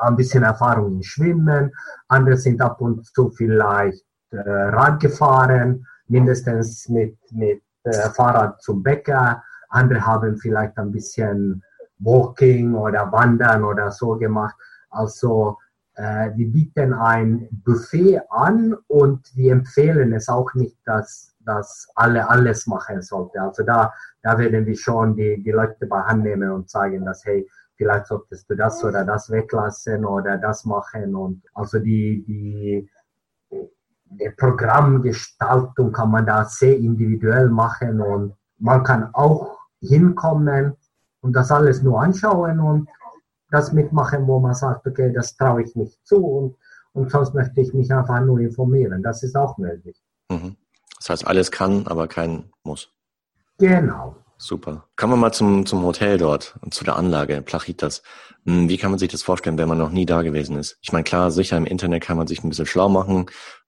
ein 0.00 0.16
bisschen 0.16 0.42
Erfahrung 0.42 0.96
im 0.96 1.02
Schwimmen, 1.02 1.72
andere 2.08 2.36
sind 2.36 2.60
ab 2.60 2.78
und 2.82 3.06
zu 3.06 3.30
vielleicht 3.30 4.04
äh, 4.32 4.38
Rad 4.38 5.00
gefahren, 5.00 5.86
mindestens 6.08 6.90
mit, 6.90 7.16
mit 7.32 7.62
äh, 7.84 8.10
Fahrrad 8.10 8.60
zum 8.60 8.82
Bäcker, 8.82 9.42
andere 9.70 10.06
haben 10.06 10.36
vielleicht 10.36 10.76
ein 10.76 10.92
bisschen 10.92 11.62
Walking 12.00 12.74
oder 12.74 13.10
Wandern 13.12 13.64
oder 13.64 13.90
so 13.90 14.16
gemacht. 14.16 14.54
Also 14.90 15.56
wir 15.96 16.52
bieten 16.52 16.92
ein 16.92 17.48
Buffet 17.50 18.20
an 18.28 18.76
und 18.86 19.34
wir 19.34 19.52
empfehlen 19.52 20.12
es 20.12 20.28
auch 20.28 20.52
nicht, 20.54 20.76
dass, 20.84 21.34
dass 21.40 21.88
alle 21.94 22.28
alles 22.28 22.66
machen 22.66 23.00
sollten. 23.00 23.38
Also 23.38 23.62
da, 23.62 23.94
da 24.22 24.38
werden 24.38 24.66
wir 24.66 24.76
schon 24.76 25.16
die, 25.16 25.42
die 25.42 25.52
Leute 25.52 25.86
bei 25.86 26.00
Hand 26.02 26.24
nehmen 26.24 26.50
und 26.50 26.68
sagen, 26.68 27.04
dass 27.04 27.24
hey, 27.24 27.48
vielleicht 27.76 28.06
solltest 28.06 28.50
du 28.50 28.56
das 28.56 28.82
oder 28.84 29.04
das 29.04 29.30
weglassen 29.30 30.04
oder 30.04 30.38
das 30.38 30.64
machen. 30.64 31.14
Und 31.14 31.42
also 31.54 31.78
die, 31.78 32.24
die, 32.26 32.90
die 33.50 34.30
Programmgestaltung 34.36 35.92
kann 35.92 36.10
man 36.10 36.26
da 36.26 36.44
sehr 36.44 36.76
individuell 36.76 37.48
machen 37.48 38.00
und 38.00 38.34
man 38.58 38.82
kann 38.82 39.10
auch 39.14 39.58
hinkommen 39.80 40.74
und 41.20 41.32
das 41.32 41.50
alles 41.50 41.82
nur 41.82 42.02
anschauen 42.02 42.60
und 42.60 42.88
das 43.50 43.72
mitmachen, 43.72 44.26
wo 44.26 44.38
man 44.38 44.54
sagt, 44.54 44.86
okay, 44.86 45.12
das 45.12 45.36
traue 45.36 45.62
ich 45.62 45.74
nicht 45.76 46.04
zu 46.06 46.24
und, 46.24 46.56
und 46.92 47.10
sonst 47.10 47.34
möchte 47.34 47.60
ich 47.60 47.72
mich 47.74 47.92
einfach 47.92 48.20
nur 48.20 48.40
informieren. 48.40 49.02
Das 49.02 49.22
ist 49.22 49.36
auch 49.36 49.58
möglich. 49.58 49.96
Mhm. 50.30 50.56
Das 50.98 51.10
heißt, 51.10 51.26
alles 51.26 51.50
kann, 51.50 51.86
aber 51.86 52.08
kein 52.08 52.50
muss. 52.64 52.90
Genau. 53.58 54.16
Super. 54.38 54.86
Kommen 54.96 55.14
wir 55.14 55.16
mal 55.16 55.32
zum, 55.32 55.64
zum 55.64 55.82
Hotel 55.82 56.18
dort 56.18 56.58
und 56.60 56.74
zu 56.74 56.84
der 56.84 56.96
Anlage, 56.96 57.40
Plachitas. 57.40 58.02
Hm, 58.44 58.68
wie 58.68 58.76
kann 58.76 58.90
man 58.90 58.98
sich 58.98 59.10
das 59.10 59.22
vorstellen, 59.22 59.56
wenn 59.56 59.68
man 59.68 59.78
noch 59.78 59.90
nie 59.90 60.04
da 60.04 60.22
gewesen 60.22 60.58
ist? 60.58 60.78
Ich 60.82 60.92
meine, 60.92 61.04
klar, 61.04 61.30
sicher 61.30 61.56
im 61.56 61.64
Internet 61.64 62.02
kann 62.02 62.18
man 62.18 62.26
sich 62.26 62.44
ein 62.44 62.48
bisschen 62.50 62.66
schlau 62.66 62.88
machen, 62.88 63.26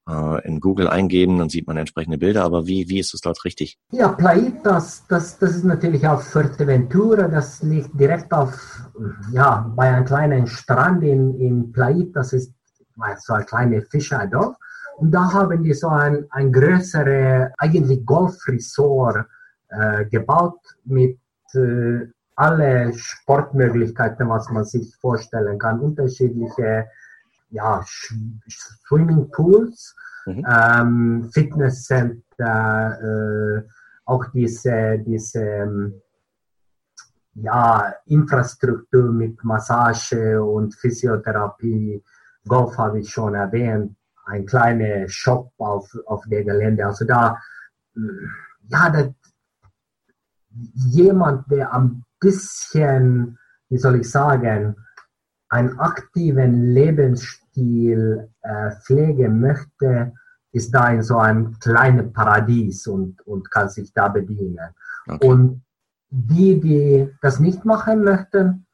äh, 0.08 0.46
in 0.46 0.60
Google 0.60 0.88
eingeben, 0.88 1.38
dann 1.38 1.48
sieht 1.48 1.66
man 1.66 1.76
entsprechende 1.76 2.18
Bilder, 2.18 2.44
aber 2.44 2.66
wie, 2.66 2.88
wie 2.88 2.98
ist 2.98 3.14
es 3.14 3.20
dort 3.20 3.44
richtig? 3.44 3.78
Ja, 3.92 4.08
Plaitas, 4.08 5.04
das, 5.08 5.38
das 5.38 5.56
ist 5.56 5.64
natürlich 5.64 6.06
auf 6.06 6.24
Fuerteventura, 6.24 7.28
das 7.28 7.62
liegt 7.62 7.98
direkt 7.98 8.32
auf, 8.32 8.88
ja, 9.32 9.70
bei 9.76 9.88
einem 9.88 10.04
kleinen 10.04 10.46
Strand 10.46 11.02
in, 11.02 11.38
in 11.38 11.72
Plaitas, 11.72 12.32
ist 12.32 12.52
so 13.18 13.34
ein 13.34 13.46
kleines 13.46 13.88
Fischerdorf. 13.88 14.56
Und 14.96 15.12
da 15.12 15.32
haben 15.32 15.62
die 15.62 15.74
so 15.74 15.88
ein, 15.88 16.26
ein 16.30 16.50
größere, 16.52 17.52
eigentlich 17.58 18.04
Golfresort 18.04 19.26
äh, 19.68 20.04
gebaut 20.06 20.58
mit 20.84 21.18
äh, 21.54 22.06
alle 22.34 22.92
Sportmöglichkeiten, 22.94 24.28
was 24.28 24.50
man 24.50 24.64
sich 24.64 24.94
vorstellen 24.96 25.58
kann. 25.58 25.80
Unterschiedliche 25.80 26.86
ja, 27.50 27.84
Swimmingpools, 27.86 29.94
mhm. 30.26 30.46
ähm, 30.48 31.30
Fitnesscenter, 31.32 32.98
äh, 33.02 33.62
auch 34.04 34.26
diese, 34.32 34.98
diese 35.06 35.40
ähm, 35.40 36.00
ja, 37.34 37.94
Infrastruktur 38.06 39.12
mit 39.12 39.44
Massage 39.44 40.42
und 40.42 40.74
Physiotherapie. 40.74 42.02
Golf 42.46 42.76
habe 42.78 43.00
ich 43.00 43.10
schon 43.10 43.34
erwähnt, 43.34 43.94
ein 44.26 44.46
kleiner 44.46 45.08
Shop 45.08 45.52
auf, 45.58 45.90
auf 46.06 46.24
der 46.26 46.44
Gelände. 46.44 46.86
Also 46.86 47.04
da, 47.04 47.36
ja, 48.68 48.90
das, 48.90 49.08
jemand, 50.74 51.50
der 51.50 51.72
ein 51.72 52.04
bisschen, 52.20 53.38
wie 53.68 53.78
soll 53.78 54.00
ich 54.00 54.10
sagen, 54.10 54.76
einen 55.48 55.78
aktiven 55.78 56.72
Lebensstil 56.74 58.28
äh, 58.42 58.70
pflegen 58.82 59.40
möchte, 59.40 60.12
ist 60.52 60.74
da 60.74 60.90
in 60.90 61.02
so 61.02 61.18
einem 61.18 61.58
kleinen 61.58 62.12
Paradies 62.12 62.86
und, 62.86 63.20
und 63.26 63.50
kann 63.50 63.68
sich 63.68 63.92
da 63.92 64.08
bedienen. 64.08 64.74
Okay. 65.06 65.26
Und 65.26 65.62
die, 66.10 66.60
die 66.60 67.14
das 67.20 67.38
nicht 67.38 67.64
machen 67.64 68.02
möchten, 68.02 68.66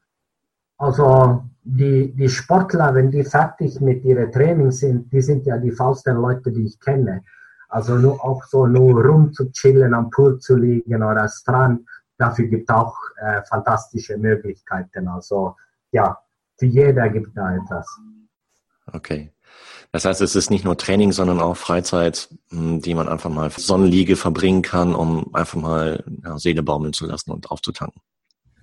also 0.77 1.43
die, 1.63 2.13
die 2.13 2.29
Sportler, 2.29 2.93
wenn 2.93 3.11
die 3.11 3.23
fertig 3.23 3.81
mit 3.81 4.03
ihrem 4.03 4.31
Training 4.31 4.71
sind, 4.71 5.11
die 5.11 5.21
sind 5.21 5.45
ja 5.45 5.57
die 5.57 5.71
faulsten 5.71 6.15
Leute, 6.17 6.51
die 6.51 6.65
ich 6.65 6.79
kenne. 6.79 7.23
Also 7.69 7.95
nur 7.97 8.23
auch 8.23 8.43
so 8.43 8.67
nur 8.67 9.03
rum 9.03 9.33
zu 9.33 9.51
chillen, 9.51 9.93
am 9.93 10.09
Pool 10.09 10.39
zu 10.39 10.55
liegen 10.55 11.03
oder 11.03 11.27
Strand, 11.27 11.87
dafür 12.17 12.45
gibt 12.45 12.69
es 12.69 12.75
auch 12.75 12.95
äh, 13.17 13.41
fantastische 13.43 14.17
Möglichkeiten. 14.17 15.07
Also 15.07 15.55
ja, 15.91 16.17
jeder 16.61 17.09
gibt 17.09 17.35
da 17.35 17.55
etwas. 17.55 17.87
Okay. 18.91 19.31
Das 19.91 20.05
heißt, 20.05 20.21
es 20.21 20.35
ist 20.35 20.49
nicht 20.49 20.65
nur 20.65 20.77
Training, 20.77 21.11
sondern 21.11 21.39
auch 21.39 21.55
Freizeit, 21.55 22.29
hm, 22.49 22.81
die 22.81 22.93
man 22.95 23.07
einfach 23.07 23.29
mal 23.29 23.49
Sonnenliege 23.49 24.15
verbringen 24.15 24.61
kann, 24.61 24.93
um 24.93 25.33
einfach 25.33 25.59
mal 25.59 26.03
ja, 26.23 26.37
Seele 26.37 26.63
baumeln 26.63 26.93
zu 26.93 27.05
lassen 27.05 27.31
und 27.31 27.49
aufzutanken. 27.49 28.01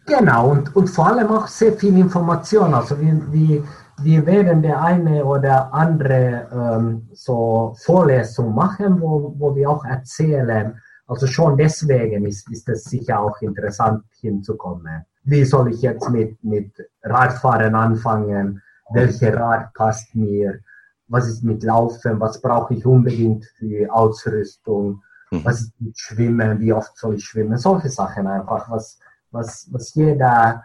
Genau, 0.06 0.50
und, 0.50 0.74
und 0.74 0.88
vor 0.88 1.06
allem 1.06 1.28
auch 1.28 1.46
sehr 1.46 1.72
viel 1.74 1.96
Information. 1.96 2.74
Also 2.74 3.00
wie, 3.00 3.12
wie, 3.32 3.62
wir 4.02 4.26
werden 4.26 4.62
der 4.62 4.82
eine 4.82 5.24
oder 5.24 5.72
andere 5.72 6.48
ähm, 6.52 7.08
so 7.12 7.74
Vorlesung 7.78 8.54
machen, 8.54 9.00
wo, 9.00 9.34
wo 9.38 9.54
wir 9.54 9.70
auch 9.70 9.84
erzählen. 9.84 10.78
Also 11.06 11.26
schon 11.26 11.56
deswegen 11.56 12.26
ist, 12.26 12.50
ist 12.50 12.68
es 12.68 12.84
sicher 12.84 13.20
auch 13.20 13.40
interessant 13.40 14.04
hinzukommen. 14.20 15.06
Wie 15.24 15.44
soll 15.44 15.72
ich 15.72 15.82
jetzt 15.82 16.08
mit, 16.10 16.42
mit 16.42 16.72
Radfahren 17.02 17.74
anfangen? 17.74 18.62
Welche 18.90 19.34
Rad 19.34 19.72
passt 19.74 20.14
mir? 20.14 20.60
Was 21.08 21.28
ist 21.28 21.44
mit 21.44 21.62
Laufen? 21.62 22.18
Was 22.20 22.40
brauche 22.40 22.74
ich 22.74 22.84
unbedingt 22.84 23.44
für 23.58 23.92
Ausrüstung? 23.92 25.02
Mhm. 25.30 25.44
Was 25.44 25.60
ist 25.60 25.72
mit 25.80 25.98
Schwimmen? 25.98 26.60
Wie 26.60 26.72
oft 26.72 26.96
soll 26.96 27.14
ich 27.14 27.24
schwimmen? 27.24 27.58
Solche 27.58 27.88
Sachen 27.88 28.26
einfach, 28.26 28.70
was, 28.70 28.98
was, 29.30 29.68
was 29.70 29.94
jeder 29.94 30.64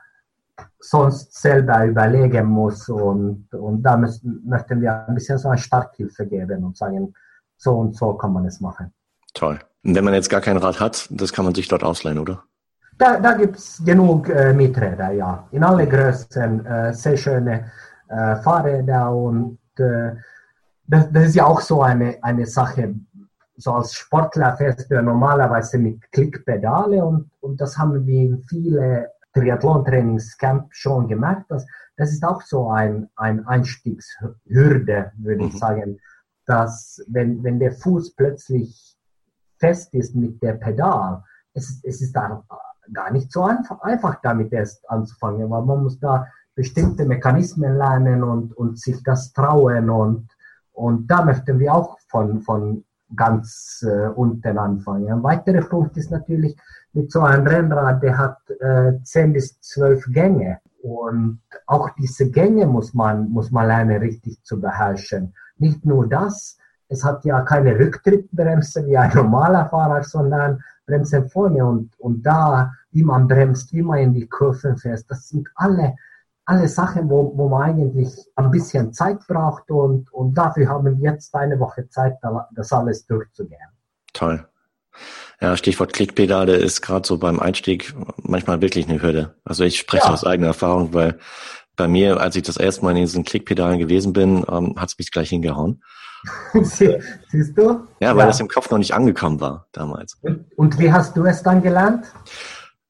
sonst 0.79 1.33
selber 1.33 1.85
überlegen 1.85 2.45
muss. 2.45 2.89
Und, 2.89 3.47
und 3.53 3.83
da 3.83 3.97
müssen, 3.97 4.43
möchten 4.45 4.81
wir 4.81 5.07
ein 5.07 5.15
bisschen 5.15 5.37
so 5.37 5.49
eine 5.49 5.57
Starthilfe 5.57 6.25
geben 6.25 6.63
und 6.63 6.77
sagen, 6.77 7.13
so 7.57 7.77
und 7.77 7.95
so 7.95 8.13
kann 8.13 8.33
man 8.33 8.45
es 8.45 8.59
machen. 8.59 8.93
Toll. 9.33 9.59
Und 9.83 9.95
wenn 9.95 10.03
man 10.03 10.13
jetzt 10.13 10.29
gar 10.29 10.41
kein 10.41 10.57
Rad 10.57 10.79
hat, 10.79 11.07
das 11.11 11.33
kann 11.33 11.45
man 11.45 11.55
sich 11.55 11.67
dort 11.67 11.83
ausleihen, 11.83 12.19
oder? 12.19 12.43
Da, 12.97 13.19
da 13.19 13.33
gibt 13.33 13.57
es 13.57 13.83
genug 13.85 14.27
äh, 14.29 14.53
Mieträder, 14.53 15.11
ja. 15.11 15.47
In 15.51 15.63
alle 15.63 15.87
Größen, 15.87 16.65
äh, 16.65 16.93
sehr 16.93 17.15
schöne 17.15 17.71
äh, 18.07 18.35
Fahrräder 18.37 19.13
und 19.13 19.59
äh, 19.77 20.15
das, 20.87 21.11
das, 21.11 21.27
ist 21.27 21.35
ja 21.35 21.45
auch 21.45 21.61
so 21.61 21.83
eine, 21.83 22.17
eine 22.23 22.45
Sache. 22.45 22.95
So 23.57 23.73
als 23.73 23.93
Sportler 23.93 24.55
fährst 24.57 24.89
du 24.89 24.95
ja 24.95 25.01
normalerweise 25.01 25.77
mit 25.77 26.11
Klickpedale 26.11 27.03
und, 27.03 27.29
und 27.41 27.61
das 27.61 27.77
haben 27.77 28.05
wir 28.05 28.21
in 28.21 28.43
viele 28.43 29.11
Triathlon-Trainingscamp 29.33 30.67
schon 30.71 31.07
gemerkt. 31.07 31.51
Dass, 31.51 31.67
das 31.97 32.11
ist 32.11 32.23
auch 32.23 32.41
so 32.41 32.69
ein, 32.69 33.09
ein 33.15 33.45
Einstiegshürde, 33.45 35.11
würde 35.17 35.43
mhm. 35.43 35.47
ich 35.47 35.57
sagen, 35.59 35.99
dass 36.45 37.03
wenn, 37.07 37.43
wenn 37.43 37.59
der 37.59 37.73
Fuß 37.73 38.15
plötzlich 38.15 38.97
fest 39.57 39.93
ist 39.93 40.15
mit 40.15 40.41
der 40.41 40.53
Pedal, 40.53 41.23
es, 41.53 41.81
es 41.83 42.01
ist 42.01 42.13
dann 42.13 42.43
gar 42.93 43.11
nicht 43.11 43.31
so 43.31 43.43
einfach, 43.43 43.81
einfach 43.81 44.19
damit 44.21 44.51
erst 44.53 44.89
anzufangen, 44.89 45.49
weil 45.49 45.63
man 45.63 45.83
muss 45.83 45.99
da 45.99 46.27
bestimmte 46.55 47.05
Mechanismen 47.05 47.77
lernen 47.77 48.23
und, 48.23 48.55
und 48.57 48.79
sich 48.79 49.03
das 49.03 49.31
trauen 49.33 49.89
und, 49.89 50.27
und 50.71 51.07
da 51.07 51.23
möchten 51.23 51.59
wir 51.59 51.73
auch 51.73 51.97
von, 52.07 52.41
von 52.41 52.83
ganz 53.15 53.85
äh, 53.87 54.07
unten 54.07 54.57
anfangen. 54.57 55.11
Ein 55.11 55.23
weiterer 55.23 55.61
Punkt 55.61 55.95
ist 55.97 56.11
natürlich 56.11 56.57
mit 56.93 57.11
so 57.11 57.21
einem 57.21 57.45
Rennrad, 57.45 58.01
der 58.01 58.17
hat 58.17 58.37
äh, 58.59 58.93
10 59.03 59.33
bis 59.33 59.59
12 59.61 60.05
Gänge 60.11 60.59
und 60.81 61.41
auch 61.67 61.89
diese 61.91 62.29
Gänge 62.29 62.65
muss 62.65 62.93
man, 62.93 63.29
muss 63.29 63.51
man 63.51 63.67
lernen 63.67 63.97
richtig 64.01 64.43
zu 64.43 64.59
beherrschen. 64.59 65.33
Nicht 65.57 65.85
nur 65.85 66.07
das, 66.07 66.57
es 66.89 67.03
hat 67.03 67.25
ja 67.25 67.41
keine 67.41 67.77
Rücktrittbremse 67.77 68.85
wie 68.87 68.97
ein 68.97 69.13
normaler 69.13 69.67
Fahrer, 69.67 70.03
sondern 70.03 70.63
Bremsen 70.87 71.29
vorne 71.29 71.63
und, 71.65 71.91
und 71.99 72.23
da, 72.23 72.73
wie 72.91 73.03
man 73.03 73.27
bremst, 73.27 73.73
wie 73.73 73.83
man 73.83 73.99
in 73.99 74.13
die 74.13 74.27
Kurven 74.27 74.77
fährt. 74.77 75.03
Das 75.09 75.29
sind 75.29 75.47
alle, 75.55 75.95
alle 76.45 76.67
Sachen, 76.67 77.09
wo, 77.09 77.37
wo 77.37 77.49
man 77.49 77.63
eigentlich 77.63 78.09
ein 78.35 78.49
bisschen 78.49 78.93
Zeit 78.93 79.19
braucht 79.27 79.69
und, 79.69 80.11
und 80.11 80.33
dafür 80.33 80.69
haben 80.69 80.85
wir 80.85 81.11
jetzt 81.11 81.35
eine 81.35 81.59
Woche 81.59 81.87
Zeit, 81.89 82.17
das 82.55 82.71
alles 82.71 83.05
durchzugehen. 83.05 83.69
Toll. 84.13 84.47
Ja, 85.39 85.55
Stichwort 85.55 85.93
Klickpedale 85.93 86.55
ist 86.55 86.81
gerade 86.81 87.07
so 87.07 87.19
beim 87.19 87.39
Einstieg 87.39 87.93
manchmal 88.23 88.61
wirklich 88.61 88.89
eine 88.89 89.01
Hürde. 89.01 89.35
Also 89.43 89.63
ich 89.63 89.77
spreche 89.77 90.07
ja. 90.07 90.13
aus 90.13 90.23
eigener 90.23 90.47
Erfahrung, 90.47 90.93
weil 90.93 91.19
bei 91.75 91.87
mir, 91.87 92.19
als 92.19 92.35
ich 92.35 92.43
das 92.43 92.57
erste 92.57 92.83
Mal 92.83 92.91
in 92.91 93.03
diesen 93.03 93.23
Klickpedalen 93.23 93.77
gewesen 93.77 94.13
bin, 94.13 94.43
ähm, 94.49 94.75
hat 94.77 94.89
es 94.89 94.97
mich 94.97 95.11
gleich 95.11 95.29
hingehauen. 95.29 95.83
Siehst 96.63 97.57
du? 97.57 97.87
Ja, 97.99 98.15
weil 98.15 98.21
ja. 98.21 98.25
das 98.27 98.39
im 98.39 98.47
Kopf 98.47 98.69
noch 98.69 98.77
nicht 98.77 98.93
angekommen 98.93 99.39
war 99.39 99.67
damals. 99.71 100.19
Und, 100.55 100.79
wie 100.79 100.91
hast 100.91 101.15
du 101.15 101.25
es 101.25 101.43
dann 101.43 101.61
gelernt? 101.61 102.05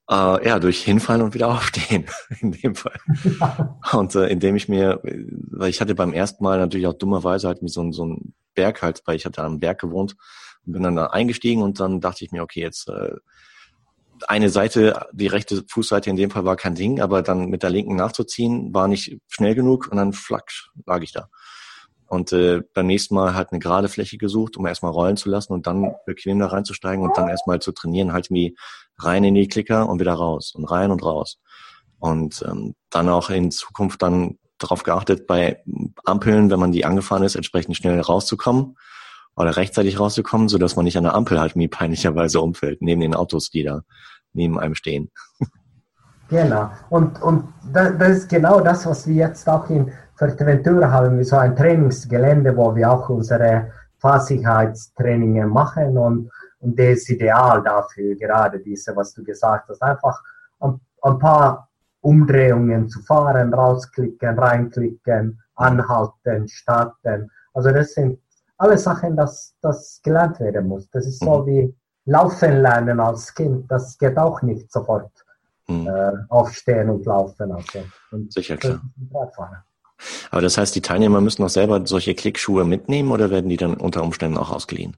Äh, 0.10 0.48
ja, 0.48 0.60
durch 0.60 0.84
Hinfallen 0.84 1.22
und 1.22 1.34
wieder 1.34 1.48
aufstehen, 1.54 2.06
in 2.40 2.52
dem 2.52 2.76
Fall. 2.76 3.00
und 3.92 4.16
äh, 4.16 4.28
indem 4.28 4.56
ich 4.56 4.70
mir, 4.70 5.02
weil 5.04 5.70
ich 5.70 5.82
hatte 5.82 5.96
beim 5.96 6.14
ersten 6.14 6.44
Mal 6.44 6.60
natürlich 6.60 6.88
auch 6.88 6.94
dummerweise 6.94 7.48
halt 7.48 7.62
mit 7.62 7.72
so, 7.72 7.92
so 7.92 8.04
einem 8.04 8.34
Berg 8.56 8.82
halt, 8.82 9.02
weil 9.06 9.16
ich 9.16 9.26
hatte 9.26 9.44
am 9.44 9.60
Berg 9.60 9.80
gewohnt 9.80 10.16
und 10.66 10.74
bin 10.74 10.84
dann 10.84 10.96
da 10.96 11.08
eingestiegen 11.08 11.62
und 11.62 11.80
dann 11.80 12.02
dachte 12.02 12.24
ich 12.24 12.32
mir, 12.32 12.44
okay, 12.44 12.62
jetzt 12.62 12.88
äh, 12.90 13.16
eine 14.28 14.50
Seite, 14.50 15.08
die 15.12 15.28
rechte 15.28 15.64
Fußseite 15.68 16.10
in 16.10 16.16
dem 16.16 16.32
Fall 16.32 16.46
war 16.46 16.56
kein 16.56 16.76
Ding, 16.76 17.02
aber 17.02 17.22
dann 17.22 17.50
mit 17.50 17.64
der 17.64 17.70
linken 17.70 17.96
nachzuziehen, 17.96 18.74
war 18.74 18.88
nicht 18.88 19.20
schnell 19.28 19.54
genug 19.54 19.90
und 19.92 19.98
dann 19.98 20.14
flack 20.14 20.52
lag 20.86 21.02
ich 21.02 21.12
da. 21.12 21.30
Und 22.08 22.32
äh, 22.32 22.62
beim 22.74 22.88
nächsten 22.88 23.16
Mal 23.16 23.36
halt 23.36 23.52
eine 23.52 23.60
gerade 23.60 23.90
Fläche 23.90 24.18
gesucht, 24.18 24.58
um 24.58 24.66
erstmal 24.66 24.92
rollen 24.92 25.18
zu 25.18 25.30
lassen 25.30 25.54
und 25.54 25.68
dann 25.68 25.94
bequem 26.06 26.40
da 26.40 26.48
reinzusteigen 26.48 27.04
und 27.04 27.18
dann 27.18 27.28
erstmal 27.28 27.60
zu 27.60 27.74
trainieren, 27.74 28.14
halt 28.14 28.32
wie 28.32 28.58
rein 28.98 29.24
in 29.24 29.36
die 29.36 29.48
Klicker 29.48 29.90
und 29.90 30.00
wieder 30.00 30.14
raus 30.14 30.54
und 30.56 30.66
rein 30.66 30.92
und 30.92 31.04
raus. 31.04 31.40
Und 32.00 32.44
ähm, 32.48 32.76
dann 32.90 33.10
auch 33.10 33.30
in 33.30 33.52
Zukunft 33.52 34.02
dann 34.02 34.38
darauf 34.58 34.84
geachtet, 34.84 35.28
bei 35.28 35.62
Ampeln, 36.06 36.50
wenn 36.50 36.60
man 36.60 36.72
die 36.72 36.86
angefahren 36.86 37.24
ist, 37.24 37.36
entsprechend 37.36 37.76
schnell 37.76 38.00
rauszukommen 38.00 38.78
oder 39.36 39.56
rechtzeitig 39.56 40.00
rauszukommen, 40.00 40.50
so 40.50 40.58
dass 40.58 40.76
man 40.76 40.86
nicht 40.86 40.98
an 40.98 41.04
der 41.04 41.14
Ampel 41.14 41.40
halt 41.40 41.56
wie 41.56 41.68
peinlicherweise 41.68 42.42
umfällt, 42.42 42.82
neben 42.82 43.02
den 43.02 43.14
Autos, 43.14 43.50
die 43.50 43.64
da 43.64 43.82
neben 44.34 44.60
einem 44.60 44.76
stehen. 44.76 45.12
Genau. 46.30 46.70
Und, 46.90 47.22
und 47.22 47.54
das 47.72 48.18
ist 48.18 48.30
genau 48.30 48.60
das, 48.60 48.86
was 48.86 49.08
wir 49.08 49.16
jetzt 49.16 49.48
auch 49.48 49.70
in 49.70 49.92
Fuerteventura 50.18 50.92
haben, 50.92 51.20
wie 51.20 51.24
so 51.24 51.38
ein 51.38 51.56
Trainingsgelände, 51.56 52.56
wo 52.56 52.76
wir 52.76 52.92
auch 52.92 53.10
unsere 53.10 53.72
Fahrsicherheitstrainingen 54.00 55.50
machen 55.50 55.98
und, 55.98 56.32
und 56.60 56.80
das 56.80 57.00
ist 57.00 57.10
ideal 57.10 57.62
dafür, 57.64 58.16
gerade 58.16 58.60
diese, 58.60 58.96
was 58.96 59.14
du 59.14 59.24
gesagt 59.24 59.70
hast, 59.70 59.82
einfach 59.82 60.22
ein, 60.60 60.80
ein 61.02 61.20
paar 61.20 61.70
Umdrehungen 62.02 62.90
zu 62.90 63.02
fahren, 63.02 63.54
rausklicken, 63.54 64.38
reinklicken, 64.38 65.42
anhalten, 65.56 66.48
starten. 66.48 67.30
Also 67.54 67.72
das 67.72 67.94
sind 67.94 68.20
alle 68.58 68.78
Sachen, 68.78 69.16
dass 69.16 69.56
das 69.62 70.00
gelernt 70.04 70.40
werden 70.40 70.68
muss. 70.68 70.90
Das 70.90 71.06
ist 71.06 71.20
so 71.20 71.40
mhm. 71.40 71.46
wie 71.48 71.76
Laufen 72.06 72.62
lernen 72.62 73.00
als 73.00 73.34
Kind. 73.34 73.70
Das 73.70 73.98
geht 73.98 74.18
auch 74.18 74.42
nicht 74.42 74.72
sofort 74.72 75.12
mhm. 75.68 75.88
äh, 75.88 76.14
aufstehen 76.30 76.90
und 76.90 77.06
laufen. 77.06 77.52
Also. 77.52 77.84
Und 78.12 78.32
Sicher, 78.32 78.58
klar. 78.58 78.80
Aber 80.32 80.42
das 80.42 80.58
heißt, 80.58 80.76
die 80.76 80.82
Teilnehmer 80.82 81.22
müssen 81.22 81.44
auch 81.44 81.50
selber 81.50 81.86
solche 81.86 82.16
Klickschuhe 82.16 82.66
mitnehmen 82.66 83.12
oder 83.12 83.30
werden 83.30 83.50
die 83.50 83.58
dann 83.58 83.76
unter 83.76 84.04
Umständen 84.04 84.38
auch 84.38 84.52
ausgeliehen? 84.52 84.96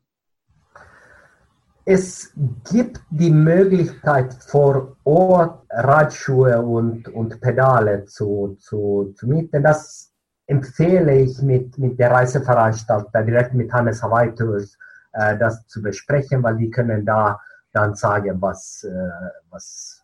Es 1.85 2.31
gibt 2.71 3.01
die 3.09 3.31
Möglichkeit 3.31 4.33
vor 4.33 4.95
Ort 5.05 5.65
Radschuhe 5.69 6.61
und, 6.61 7.07
und 7.09 7.41
Pedale 7.41 8.05
zu, 8.05 8.57
zu, 8.59 9.13
zu 9.17 9.27
mieten. 9.27 9.63
Das 9.63 10.11
empfehle 10.45 11.21
ich 11.21 11.41
mit, 11.41 11.77
mit 11.77 11.99
der 11.99 12.11
Reiseveranstalter, 12.11 13.23
direkt 13.23 13.53
mit 13.53 13.71
Hannes 13.73 14.03
Hawaii 14.03 14.33
Tours, 14.35 14.77
äh, 15.13 15.37
das 15.37 15.65
zu 15.67 15.81
besprechen, 15.81 16.43
weil 16.43 16.57
die 16.57 16.69
können 16.69 17.05
da 17.05 17.39
dann 17.71 17.95
sagen, 17.95 18.39
was, 18.41 18.83
äh, 18.83 19.09
was, 19.49 20.01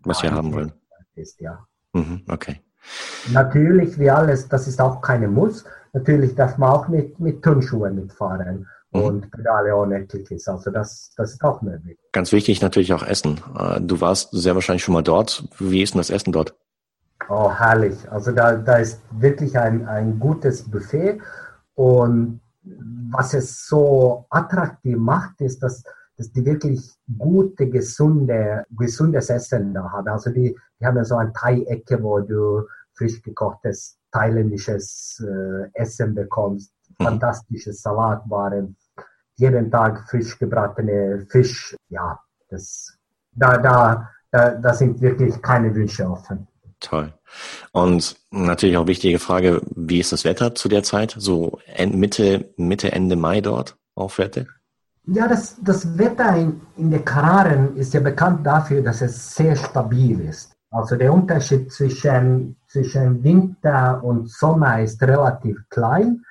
was 0.00 0.18
sie 0.20 0.30
haben 0.30 0.52
wollen. 0.52 0.72
Ist, 1.14 1.40
ja. 1.40 1.64
Mhm, 1.92 2.24
okay. 2.28 2.60
Natürlich, 3.32 3.98
wie 3.98 4.10
alles, 4.10 4.48
das 4.48 4.66
ist 4.66 4.80
auch 4.80 5.00
keine 5.00 5.28
Muss. 5.28 5.64
Natürlich 5.92 6.34
darf 6.34 6.58
man 6.58 6.70
auch 6.70 6.88
mit, 6.88 7.18
mit 7.18 7.42
Turnschuhen 7.42 7.94
mitfahren 7.96 8.66
mhm. 8.92 9.00
und 9.00 9.30
Pedale 9.30 9.74
ohne 9.76 10.06
Klickis. 10.06 10.48
Also 10.48 10.70
das, 10.70 11.12
das 11.16 11.32
ist 11.32 11.42
auch 11.42 11.62
möglich. 11.62 11.98
Ganz 12.12 12.32
wichtig 12.32 12.60
natürlich 12.62 12.92
auch 12.92 13.02
Essen. 13.02 13.40
Äh, 13.58 13.80
du 13.80 14.00
warst 14.00 14.30
sehr 14.32 14.54
wahrscheinlich 14.54 14.84
schon 14.84 14.94
mal 14.94 15.02
dort. 15.02 15.44
Wie 15.58 15.82
ist 15.82 15.94
denn 15.94 16.00
das 16.00 16.10
Essen 16.10 16.32
dort? 16.32 16.54
Oh, 17.28 17.52
herrlich. 17.52 18.10
Also 18.10 18.32
da, 18.32 18.54
da 18.54 18.76
ist 18.76 19.00
wirklich 19.10 19.58
ein, 19.58 19.86
ein 19.86 20.18
gutes 20.18 20.68
Buffet. 20.68 21.20
Und 21.74 22.40
was 23.10 23.34
es 23.34 23.66
so 23.66 24.26
attraktiv 24.30 24.96
macht, 24.96 25.40
ist, 25.40 25.62
dass, 25.62 25.82
dass 26.20 26.30
die 26.32 26.44
wirklich 26.44 26.92
gute, 27.16 27.70
gesunde, 27.70 28.66
gesundes 28.72 29.30
Essen 29.30 29.72
da 29.72 29.90
haben. 29.90 30.08
Also 30.08 30.28
die, 30.30 30.54
die 30.78 30.84
haben 30.84 31.02
so 31.02 31.16
eine 31.16 31.32
Thai-Ecke, 31.32 32.02
wo 32.02 32.20
du 32.20 32.66
frisch 32.92 33.22
gekochtes 33.22 33.96
thailändisches 34.12 35.24
äh, 35.26 35.70
Essen 35.72 36.14
bekommst, 36.14 36.74
mhm. 36.98 37.04
fantastisches 37.04 37.80
Salatwaren, 37.80 38.76
jeden 39.36 39.70
Tag 39.70 40.10
frisch 40.10 40.38
gebratene 40.38 41.26
Fisch. 41.30 41.74
Ja, 41.88 42.20
das, 42.50 42.98
da, 43.32 43.56
da, 43.56 44.10
da, 44.30 44.50
da 44.56 44.74
sind 44.74 45.00
wirklich 45.00 45.40
keine 45.40 45.74
Wünsche 45.74 46.06
offen. 46.06 46.46
Toll. 46.80 47.14
Und 47.72 48.16
natürlich 48.30 48.76
auch 48.76 48.86
wichtige 48.86 49.18
Frage, 49.18 49.62
wie 49.74 50.00
ist 50.00 50.12
das 50.12 50.24
Wetter 50.26 50.54
zu 50.54 50.68
der 50.68 50.82
Zeit? 50.82 51.14
So 51.16 51.60
Mitte, 51.78 52.52
Mitte, 52.58 52.92
Ende 52.92 53.16
Mai 53.16 53.40
dort 53.40 53.78
auf 53.94 54.18
Wette? 54.18 54.48
Ja, 55.06 55.26
das, 55.26 55.56
das 55.62 55.98
Wetter 55.98 56.36
in, 56.36 56.60
in 56.76 56.90
der 56.90 57.02
Kanaren 57.02 57.76
ist 57.76 57.94
ja 57.94 58.00
bekannt 58.00 58.46
dafür, 58.46 58.82
dass 58.82 59.00
es 59.00 59.34
sehr 59.34 59.56
stabil 59.56 60.20
ist. 60.20 60.52
Also 60.70 60.96
der 60.96 61.12
Unterschied 61.12 61.72
zwischen, 61.72 62.56
zwischen 62.68 63.22
Winter 63.24 64.02
und 64.04 64.30
Sommer 64.30 64.80
ist 64.80 65.02
relativ 65.02 65.58
klein, 65.68 66.24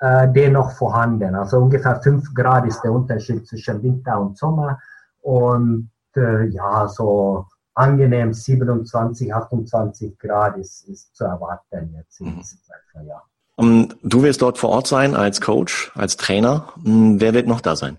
äh, 0.00 0.28
dennoch 0.28 0.72
vorhanden. 0.72 1.34
Also 1.34 1.58
ungefähr 1.58 2.00
5 2.02 2.34
Grad 2.34 2.66
ist 2.66 2.82
der 2.82 2.92
Unterschied 2.92 3.46
zwischen 3.46 3.82
Winter 3.82 4.20
und 4.20 4.36
Sommer. 4.36 4.78
Und 5.22 5.90
äh, 6.14 6.46
ja, 6.48 6.86
so 6.88 7.46
angenehm 7.74 8.34
27, 8.34 9.32
28 9.32 10.18
Grad 10.18 10.58
ist, 10.58 10.86
ist 10.88 11.14
zu 11.16 11.24
erwarten 11.24 11.94
jetzt 11.96 12.20
in 12.20 12.34
mhm. 12.34 12.38
diesem 12.38 13.06
Jahr. 13.06 13.22
Um, 13.58 13.88
du 14.02 14.22
wirst 14.22 14.42
dort 14.42 14.58
vor 14.58 14.70
Ort 14.70 14.86
sein 14.86 15.14
als 15.14 15.40
Coach, 15.40 15.90
als 15.94 16.18
Trainer. 16.18 16.68
Hm, 16.82 17.20
wer 17.20 17.32
wird 17.32 17.46
noch 17.46 17.62
da 17.62 17.74
sein? 17.76 17.96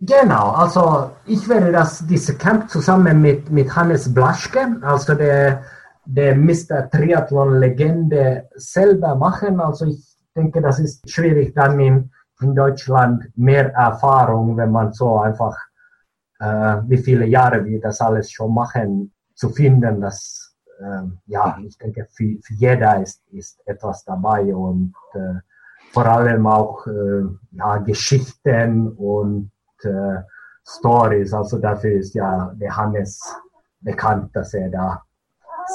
Genau, 0.00 0.50
also 0.52 1.10
ich 1.26 1.48
werde 1.48 1.72
das, 1.72 2.06
diese 2.06 2.36
Camp 2.36 2.70
zusammen 2.70 3.20
mit, 3.20 3.50
mit 3.50 3.74
Hannes 3.74 4.12
Blaschke, 4.12 4.76
also 4.82 5.14
der, 5.14 5.64
der 6.04 6.36
Mr. 6.36 6.88
Triathlon-Legende, 6.88 8.48
selber 8.54 9.16
machen. 9.16 9.60
Also 9.60 9.86
ich 9.86 10.16
denke, 10.36 10.62
das 10.62 10.78
ist 10.78 11.10
schwierig 11.10 11.52
dann 11.54 11.80
in, 11.80 12.10
in 12.40 12.54
Deutschland 12.54 13.24
mehr 13.36 13.72
Erfahrung, 13.74 14.56
wenn 14.56 14.70
man 14.70 14.92
so 14.92 15.18
einfach 15.18 15.56
äh, 16.38 16.76
wie 16.86 16.98
viele 16.98 17.26
Jahre 17.26 17.64
wir 17.64 17.80
das 17.80 18.00
alles 18.00 18.30
schon 18.30 18.54
machen, 18.54 19.12
zu 19.34 19.50
finden, 19.50 20.00
dass 20.00 20.54
äh, 20.80 21.02
ja, 21.26 21.58
ich 21.66 21.76
denke, 21.78 22.06
für, 22.10 22.36
für 22.42 22.54
jeder 22.54 23.02
ist, 23.02 23.22
ist 23.32 23.60
etwas 23.66 24.04
dabei 24.04 24.54
und 24.54 24.94
äh, 25.14 25.40
vor 25.92 26.06
allem 26.06 26.46
auch 26.46 26.86
äh, 26.86 27.24
ja, 27.52 27.78
Geschichten 27.78 28.92
und 28.92 29.50
äh, 29.84 30.22
Stories. 30.66 31.32
Also 31.32 31.58
dafür 31.58 31.98
ist 31.98 32.14
ja 32.14 32.52
der 32.54 32.76
Hannes 32.76 33.20
bekannt, 33.80 34.34
dass 34.34 34.54
er 34.54 34.68
da 34.68 35.02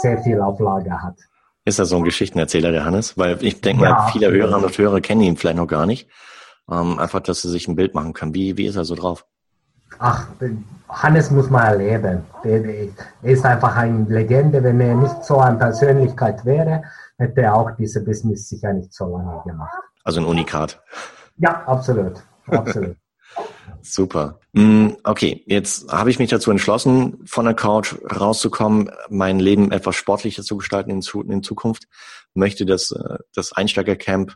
sehr 0.02 0.18
viel 0.20 0.40
Auflage 0.42 0.92
hat. 1.02 1.16
Ist 1.66 1.80
er 1.80 1.86
so 1.86 1.98
ein 1.98 2.04
Geschichtenerzähler, 2.04 2.72
der 2.72 2.86
Hannes? 2.86 3.18
Weil 3.18 3.42
ich 3.44 3.62
denke 3.62 3.84
ja, 3.84 3.92
mal, 3.92 4.12
viele 4.12 4.32
Hörerinnen 4.32 4.66
und 4.66 4.78
Hörer 4.78 5.02
kennen 5.02 5.22
ihn 5.22 5.38
vielleicht 5.38 5.58
noch 5.58 5.68
gar 5.68 5.86
nicht. 5.86 6.10
Ähm, 6.70 7.00
einfach, 7.00 7.22
dass 7.22 7.42
sie 7.42 7.50
sich 7.50 7.68
ein 7.68 7.76
Bild 7.76 7.94
machen 7.94 8.14
können. 8.14 8.34
Wie, 8.34 8.58
wie 8.58 8.66
ist 8.66 8.76
er 8.76 8.86
so 8.86 8.96
drauf? 8.96 9.26
Ach, 10.00 10.28
Hannes 10.90 11.32
muss 11.32 11.50
man 11.50 11.64
erleben. 11.64 12.24
Der 12.44 12.88
ist 13.22 13.46
einfach 13.46 13.76
eine 13.76 14.06
Legende. 14.06 14.64
Wenn 14.64 14.80
er 14.82 14.96
nicht 14.96 15.24
so 15.24 15.40
eine 15.40 15.58
Persönlichkeit 15.58 16.44
wäre, 16.46 16.84
hätte 17.18 17.42
er 17.42 17.56
auch 17.56 17.72
diese 17.72 18.04
Business 18.04 18.50
sicher 18.50 18.74
nicht 18.74 18.94
so 18.94 19.06
lange 19.06 19.42
gemacht. 19.46 19.74
Also 20.04 20.20
ein 20.20 20.26
Unikat. 20.26 20.82
Ja, 21.38 21.64
absolut. 21.66 22.22
Absolut. 22.48 22.98
Super. 23.82 24.40
Mm, 24.54 24.92
okay, 25.04 25.44
jetzt 25.46 25.92
habe 25.92 26.10
ich 26.10 26.20
mich 26.20 26.30
dazu 26.30 26.52
entschlossen, 26.52 27.20
von 27.26 27.46
der 27.46 27.54
Couch 27.54 27.96
rauszukommen, 28.10 28.90
mein 29.10 29.40
Leben 29.40 29.72
etwas 29.72 29.96
sportlicher 29.96 30.44
zu 30.44 30.58
gestalten 30.58 30.92
in, 30.92 31.02
Zukunft. 31.02 31.88
Möchte 32.34 32.66
das, 32.66 32.92
äh, 32.92 33.18
das 33.36 33.52
Einsteigercamp 33.52 34.32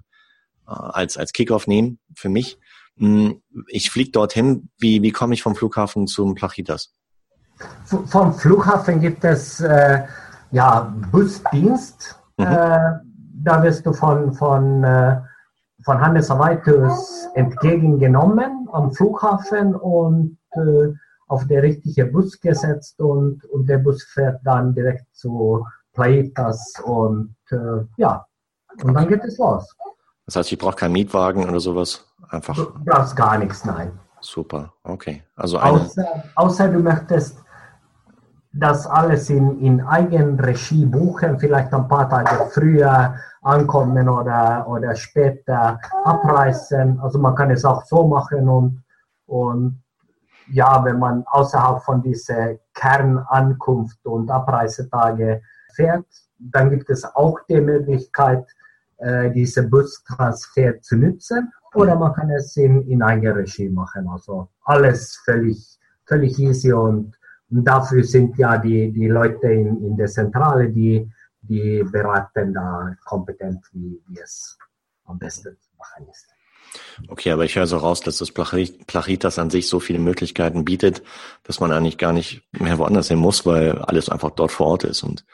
äh, 0.67 0.71
als, 0.71 1.17
als 1.17 1.33
Kickoff 1.33 1.67
nehmen 1.67 1.99
für 2.15 2.29
mich. 2.29 2.59
Hm, 2.97 3.41
ich 3.67 3.89
fliege 3.89 4.11
dorthin. 4.11 4.69
Wie, 4.79 5.01
wie 5.01 5.11
komme 5.11 5.33
ich 5.33 5.43
vom 5.43 5.55
Flughafen 5.55 6.07
zum 6.07 6.35
Plachitas? 6.35 6.93
Vom 7.85 8.33
Flughafen 8.33 8.99
gibt 8.99 9.23
es 9.23 9.59
äh, 9.61 10.03
ja 10.51 10.93
Busdienst. 11.11 12.15
Mhm. 12.37 12.45
Äh, 12.45 12.79
da 13.43 13.63
wirst 13.63 13.85
du 13.85 13.93
von, 13.93 14.33
von, 14.33 14.83
äh, 14.83 15.21
von 15.87 16.01
Hannes 16.01 16.29
Awaitus 16.29 17.29
entgegengenommen 17.35 18.67
am 18.73 18.91
Flughafen 18.91 19.73
und 19.73 20.37
äh, 20.51 20.89
auf 21.29 21.47
der 21.47 21.63
richtige 21.63 22.07
Bus 22.07 22.41
gesetzt 22.41 22.99
und, 22.99 23.45
und 23.45 23.69
der 23.69 23.77
Bus 23.77 24.03
fährt 24.03 24.41
dann 24.43 24.75
direkt 24.75 25.05
zu 25.13 25.65
Plaitas 25.93 26.73
und 26.83 27.37
äh, 27.51 27.85
ja, 27.95 28.25
und 28.83 28.93
dann 28.95 29.07
geht 29.07 29.23
es 29.23 29.37
los. 29.37 29.73
Das 30.25 30.35
heißt, 30.35 30.51
ich 30.51 30.57
brauche 30.57 30.75
keinen 30.75 30.91
Mietwagen 30.91 31.47
oder 31.47 31.61
sowas? 31.61 32.05
Einfach. 32.27 32.55
Du 32.55 32.83
brauchst 32.83 33.15
gar 33.15 33.37
nichts, 33.37 33.63
nein. 33.63 33.97
Super, 34.19 34.73
okay. 34.83 35.23
Also 35.37 35.57
eine 35.57 35.79
außer, 35.79 36.23
außer 36.35 36.67
du 36.67 36.79
möchtest 36.79 37.37
das 38.59 38.87
alles 38.87 39.29
in, 39.29 39.59
in 39.59 39.81
Eigenregie 39.81 40.85
buchen, 40.85 41.39
vielleicht 41.39 41.73
ein 41.73 41.87
paar 41.87 42.09
Tage 42.09 42.49
früher 42.51 43.15
ankommen 43.41 44.09
oder, 44.09 44.65
oder 44.67 44.95
später 44.95 45.79
abreisen. 46.03 46.99
Also 46.99 47.19
man 47.19 47.35
kann 47.35 47.51
es 47.51 47.63
auch 47.65 47.85
so 47.85 48.07
machen 48.07 48.49
und, 48.49 48.83
und 49.27 49.81
ja, 50.49 50.83
wenn 50.83 50.99
man 50.99 51.23
außerhalb 51.27 51.83
von 51.83 52.01
dieser 52.01 52.55
Kernankunft 52.73 54.05
und 54.05 54.29
Abreisetage 54.31 55.41
fährt, 55.73 56.05
dann 56.39 56.69
gibt 56.69 56.89
es 56.89 57.03
auch 57.03 57.39
die 57.49 57.61
Möglichkeit, 57.61 58.45
äh, 58.97 59.29
diese 59.31 59.63
Bustransfer 59.63 60.81
zu 60.81 60.95
nutzen 60.95 61.51
oder 61.73 61.95
man 61.95 62.13
kann 62.13 62.31
es 62.31 62.55
in, 62.57 62.81
in 62.87 63.03
Eigenregie 63.03 63.69
machen. 63.69 64.07
Also 64.07 64.49
alles 64.63 65.21
völlig, 65.23 65.77
völlig 66.05 66.39
easy 66.39 66.73
und, 66.73 67.17
und 67.49 67.63
dafür 67.63 68.03
sind 68.03 68.37
ja 68.37 68.57
die, 68.57 68.91
die 68.91 69.07
Leute 69.07 69.47
in, 69.47 69.83
in 69.83 69.97
der 69.97 70.07
Zentrale, 70.07 70.69
die, 70.69 71.09
die 71.41 71.83
beraten 71.83 72.53
da 72.53 72.95
kompetent, 73.05 73.65
wie, 73.71 74.01
wie 74.07 74.19
es 74.19 74.57
am 75.05 75.17
besten 75.17 75.55
zu 75.59 75.69
machen 75.77 76.07
ist. 76.11 76.27
Okay, 77.07 77.31
aber 77.31 77.45
ich 77.45 77.55
höre 77.55 77.67
so 77.67 77.77
raus, 77.77 78.01
dass 78.01 78.17
das 78.17 78.31
Plachitas 78.31 79.39
an 79.39 79.49
sich 79.49 79.69
so 79.69 79.79
viele 79.79 79.99
Möglichkeiten 79.99 80.65
bietet, 80.65 81.01
dass 81.43 81.59
man 81.59 81.71
eigentlich 81.71 81.97
gar 81.97 82.11
nicht 82.11 82.43
mehr 82.51 82.77
woanders 82.77 83.07
hin 83.07 83.19
muss, 83.19 83.45
weil 83.45 83.79
alles 83.79 84.09
einfach 84.09 84.31
dort 84.31 84.51
vor 84.51 84.67
Ort 84.67 84.83
ist 84.83 85.03
und 85.03 85.25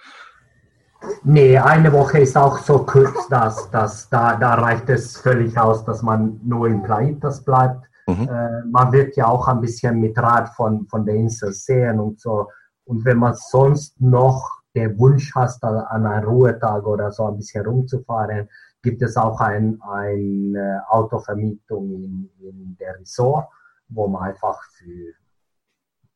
Nee, 1.23 1.57
eine 1.57 1.91
Woche 1.91 2.19
ist 2.19 2.37
auch 2.37 2.59
so 2.59 2.79
kurz, 2.79 3.27
dass, 3.27 3.69
dass 3.71 4.09
da, 4.09 4.35
da 4.35 4.55
reicht 4.55 4.89
es 4.89 5.17
völlig 5.17 5.57
aus, 5.57 5.83
dass 5.83 6.01
man 6.01 6.39
nur 6.45 6.67
in 6.67 6.81
Plaitas 6.81 7.43
bleibt. 7.43 7.85
Mhm. 8.07 8.29
Äh, 8.29 8.65
man 8.65 8.91
wird 8.91 9.15
ja 9.15 9.27
auch 9.27 9.47
ein 9.47 9.61
bisschen 9.61 9.99
mit 9.99 10.17
Rad 10.17 10.49
von, 10.49 10.85
von 10.87 11.05
der 11.05 11.15
Insel 11.15 11.53
sehen 11.53 11.99
und 11.99 12.19
so. 12.19 12.49
Und 12.85 13.05
wenn 13.05 13.17
man 13.17 13.33
sonst 13.35 13.99
noch 14.01 14.63
den 14.75 14.97
Wunsch 14.97 15.33
hat, 15.35 15.63
an 15.63 16.05
einem 16.05 16.27
Ruhetag 16.27 16.85
oder 16.85 17.11
so 17.11 17.25
ein 17.27 17.37
bisschen 17.37 17.65
rumzufahren, 17.65 18.49
gibt 18.81 19.01
es 19.01 19.15
auch 19.15 19.39
eine 19.39 19.77
ein 19.81 20.55
äh, 20.55 20.79
Autovermietung 20.89 21.91
in, 21.91 22.29
in 22.39 22.77
der 22.79 22.99
Resort, 22.99 23.47
wo 23.87 24.07
man 24.07 24.23
einfach 24.23 24.61
für 24.73 25.13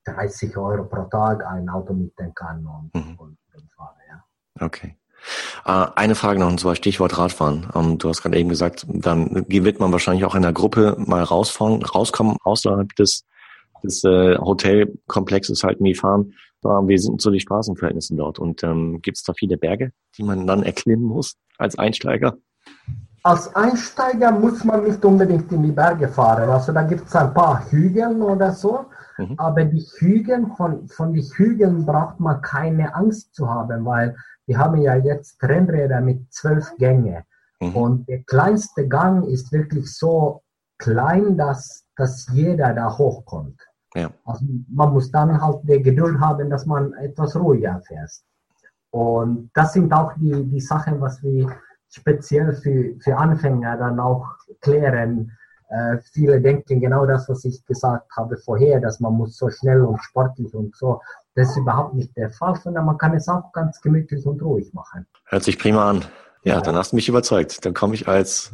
30 0.05 0.57
Euro 0.57 0.85
pro 0.85 1.03
Tag 1.03 1.45
ein 1.45 1.69
Auto 1.69 1.93
mieten 1.93 2.33
kann 2.33 2.65
und, 2.65 2.93
mhm. 2.93 3.15
und, 3.17 3.37
und 3.53 3.71
fahren. 3.71 3.95
Ja. 4.09 4.65
Okay. 4.65 4.97
Uh, 5.65 5.87
eine 5.95 6.15
Frage 6.15 6.39
noch, 6.39 6.49
und 6.49 6.59
zwar 6.59 6.75
Stichwort 6.75 7.17
Radfahren. 7.17 7.67
Ähm, 7.75 7.97
du 7.97 8.09
hast 8.09 8.21
gerade 8.21 8.37
eben 8.37 8.49
gesagt, 8.49 8.85
dann 8.89 9.45
wird 9.47 9.79
man 9.79 9.91
wahrscheinlich 9.91 10.25
auch 10.25 10.35
in 10.35 10.41
der 10.41 10.53
Gruppe 10.53 10.95
mal 10.97 11.23
rausfahren, 11.23 11.83
rauskommen 11.83 12.37
außerhalb 12.43 12.95
des, 12.95 13.25
des 13.83 14.03
äh, 14.03 14.37
Hotelkomplexes 14.37 15.63
halt 15.63 15.81
nie 15.81 15.95
fahren. 15.95 16.33
Uh, 16.63 16.87
wie 16.87 16.97
sind 16.97 17.21
so 17.21 17.29
die 17.29 17.39
Straßenverhältnisse 17.39 18.15
dort? 18.15 18.39
Und 18.39 18.63
ähm, 18.63 18.99
gibt 19.01 19.17
es 19.17 19.23
da 19.23 19.33
viele 19.33 19.57
Berge, 19.57 19.91
die 20.17 20.23
man 20.23 20.47
dann 20.47 20.63
erklimmen 20.63 21.05
muss 21.05 21.35
als 21.57 21.77
Einsteiger? 21.77 22.37
Als 23.23 23.53
Einsteiger 23.55 24.31
muss 24.31 24.63
man 24.63 24.85
nicht 24.85 25.03
unbedingt 25.03 25.51
in 25.51 25.63
die 25.63 25.71
Berge 25.71 26.07
fahren. 26.07 26.49
Also 26.49 26.71
da 26.71 26.83
gibt 26.83 27.07
es 27.07 27.15
ein 27.15 27.33
paar 27.33 27.69
Hügel 27.69 28.21
oder 28.21 28.53
so. 28.53 28.85
Mhm. 29.17 29.33
Aber 29.37 29.65
die 29.65 29.85
Hügel, 29.97 30.45
von, 30.55 30.87
von 30.87 31.13
den 31.13 31.23
Hügeln 31.23 31.85
braucht 31.85 32.19
man 32.19 32.41
keine 32.41 32.93
Angst 32.95 33.35
zu 33.35 33.49
haben, 33.49 33.83
weil 33.85 34.15
wir 34.47 34.57
haben 34.57 34.81
ja 34.81 34.95
jetzt 34.95 35.41
Rennräder 35.43 36.01
mit 36.01 36.33
zwölf 36.33 36.75
Gänge. 36.77 37.23
Mhm. 37.59 37.75
Und 37.75 38.09
der 38.09 38.23
kleinste 38.23 38.87
Gang 38.87 39.27
ist 39.27 39.51
wirklich 39.51 39.93
so 39.93 40.41
klein, 40.77 41.37
dass, 41.37 41.85
dass 41.95 42.27
jeder 42.31 42.73
da 42.73 42.97
hochkommt. 42.97 43.59
Ja. 43.93 44.09
Also 44.25 44.45
man 44.69 44.93
muss 44.93 45.11
dann 45.11 45.41
halt 45.41 45.59
die 45.63 45.81
Geduld 45.81 46.19
haben, 46.19 46.49
dass 46.49 46.65
man 46.65 46.93
etwas 46.93 47.35
ruhiger 47.35 47.81
fährt. 47.85 48.11
Und 48.91 49.51
das 49.53 49.73
sind 49.73 49.91
auch 49.93 50.13
die, 50.15 50.43
die 50.45 50.61
Sachen, 50.61 51.01
was 51.01 51.21
wir 51.21 51.51
speziell 51.89 52.53
für, 52.53 52.95
für 52.99 53.17
Anfänger 53.17 53.77
dann 53.77 53.99
auch 53.99 54.25
klären. 54.61 55.31
Äh, 55.69 55.97
viele 56.13 56.39
denken 56.41 56.79
genau 56.79 57.05
das, 57.05 57.27
was 57.27 57.43
ich 57.45 57.65
gesagt 57.65 58.09
habe 58.15 58.37
vorher, 58.37 58.79
dass 58.79 58.99
man 58.99 59.13
muss 59.13 59.37
so 59.37 59.49
schnell 59.49 59.81
und 59.83 60.01
sportlich 60.01 60.53
und 60.53 60.75
so. 60.75 61.01
Das 61.35 61.49
ist 61.49 61.57
überhaupt 61.57 61.93
nicht 61.93 62.15
der 62.15 62.29
Fall, 62.31 62.55
sondern 62.55 62.85
man 62.85 62.97
kann 62.97 63.13
es 63.13 63.27
auch 63.27 63.51
ganz 63.51 63.81
gemütlich 63.81 64.25
und 64.25 64.41
ruhig 64.41 64.73
machen. 64.73 65.05
Hört 65.25 65.43
sich 65.43 65.59
prima 65.59 65.89
an. 65.89 66.05
Ja, 66.43 66.55
ja. 66.55 66.61
dann 66.61 66.75
hast 66.75 66.93
du 66.93 66.95
mich 66.95 67.09
überzeugt. 67.09 67.65
Dann 67.65 67.73
komme 67.73 67.95
ich 67.95 68.07
als 68.07 68.53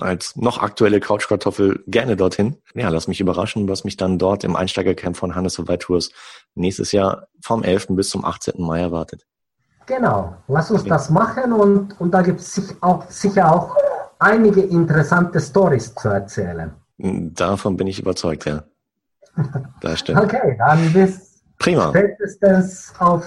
als 0.00 0.36
noch 0.36 0.58
aktuelle 0.58 1.00
Couchkartoffel 1.00 1.82
gerne 1.86 2.16
dorthin. 2.16 2.56
Ja, 2.74 2.88
lass 2.90 3.08
mich 3.08 3.20
überraschen, 3.20 3.68
was 3.68 3.84
mich 3.84 3.96
dann 3.96 4.18
dort 4.18 4.44
im 4.44 4.56
Einsteigercamp 4.56 5.16
von 5.16 5.34
Hannes 5.34 5.54
Soweit 5.54 5.80
Tours 5.80 6.10
nächstes 6.54 6.92
Jahr 6.92 7.28
vom 7.42 7.62
11. 7.62 7.88
bis 7.90 8.10
zum 8.10 8.24
18. 8.24 8.54
Mai 8.58 8.80
erwartet. 8.80 9.26
Genau, 9.86 10.36
lass 10.48 10.70
uns 10.70 10.82
okay. 10.82 10.90
das 10.90 11.10
machen 11.10 11.52
und, 11.52 11.98
und 11.98 12.10
da 12.10 12.20
gibt 12.20 12.40
es 12.40 12.52
sich 12.52 12.82
auch, 12.82 13.08
sicher 13.08 13.50
auch 13.50 13.74
einige 14.18 14.62
interessante 14.62 15.40
Stories 15.40 15.94
zu 15.94 16.08
erzählen. 16.08 16.72
Davon 16.98 17.76
bin 17.76 17.86
ich 17.86 18.00
überzeugt, 18.00 18.46
ja. 18.46 18.64
Das 19.80 20.00
stimmt. 20.00 20.20
Okay, 20.20 20.56
dann 20.58 20.92
bis 20.92 21.42
Prima. 21.58 21.90
spätestens 21.90 22.92
auf 22.98 23.24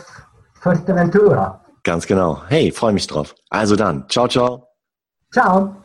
Fuerteventura. 0.60 1.64
Ganz 1.84 2.06
genau. 2.06 2.44
Hey, 2.48 2.72
freue 2.72 2.94
mich 2.94 3.08
drauf. 3.08 3.34
Also 3.50 3.76
dann, 3.76 4.08
ciao, 4.10 4.28
ciao. 4.28 4.68
Ciao. 5.32 5.76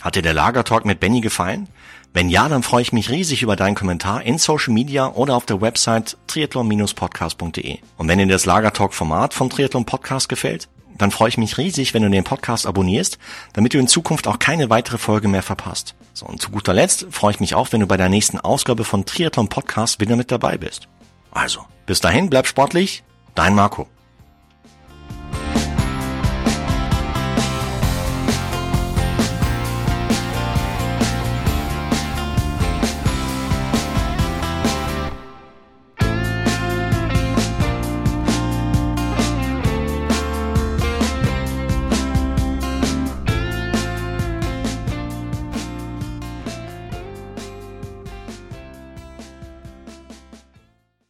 Hat 0.00 0.14
dir 0.14 0.22
der 0.22 0.34
Lagertalk 0.34 0.84
mit 0.84 1.00
Benny 1.00 1.20
gefallen? 1.20 1.68
Wenn 2.14 2.28
ja, 2.28 2.48
dann 2.48 2.62
freue 2.62 2.82
ich 2.82 2.92
mich 2.92 3.10
riesig 3.10 3.42
über 3.42 3.56
deinen 3.56 3.74
Kommentar 3.74 4.22
in 4.22 4.38
Social 4.38 4.72
Media 4.72 5.08
oder 5.08 5.36
auf 5.36 5.46
der 5.46 5.60
Website 5.60 6.16
triathlon-podcast.de. 6.26 7.78
Und 7.96 8.08
wenn 8.08 8.18
dir 8.18 8.26
das 8.26 8.46
Lagertalk-Format 8.46 9.34
vom 9.34 9.50
Triathlon 9.50 9.84
Podcast 9.84 10.28
gefällt, 10.28 10.68
dann 10.98 11.10
freue 11.10 11.28
ich 11.28 11.38
mich 11.38 11.58
riesig, 11.58 11.94
wenn 11.94 12.02
du 12.02 12.10
den 12.10 12.24
Podcast 12.24 12.66
abonnierst, 12.66 13.18
damit 13.52 13.74
du 13.74 13.78
in 13.78 13.88
Zukunft 13.88 14.26
auch 14.26 14.38
keine 14.38 14.68
weitere 14.70 14.98
Folge 14.98 15.28
mehr 15.28 15.42
verpasst. 15.42 15.94
So, 16.12 16.26
und 16.26 16.42
zu 16.42 16.50
guter 16.50 16.74
Letzt 16.74 17.06
freue 17.10 17.32
ich 17.32 17.40
mich 17.40 17.54
auch, 17.54 17.72
wenn 17.72 17.80
du 17.80 17.86
bei 17.86 17.96
der 17.96 18.08
nächsten 18.08 18.38
Ausgabe 18.38 18.84
von 18.84 19.04
Triathlon 19.06 19.48
Podcast 19.48 20.00
wieder 20.00 20.16
mit 20.16 20.30
dabei 20.30 20.58
bist. 20.58 20.88
Also, 21.30 21.60
bis 21.86 22.00
dahin, 22.00 22.30
bleib 22.30 22.46
sportlich, 22.46 23.04
dein 23.34 23.54
Marco. 23.54 23.86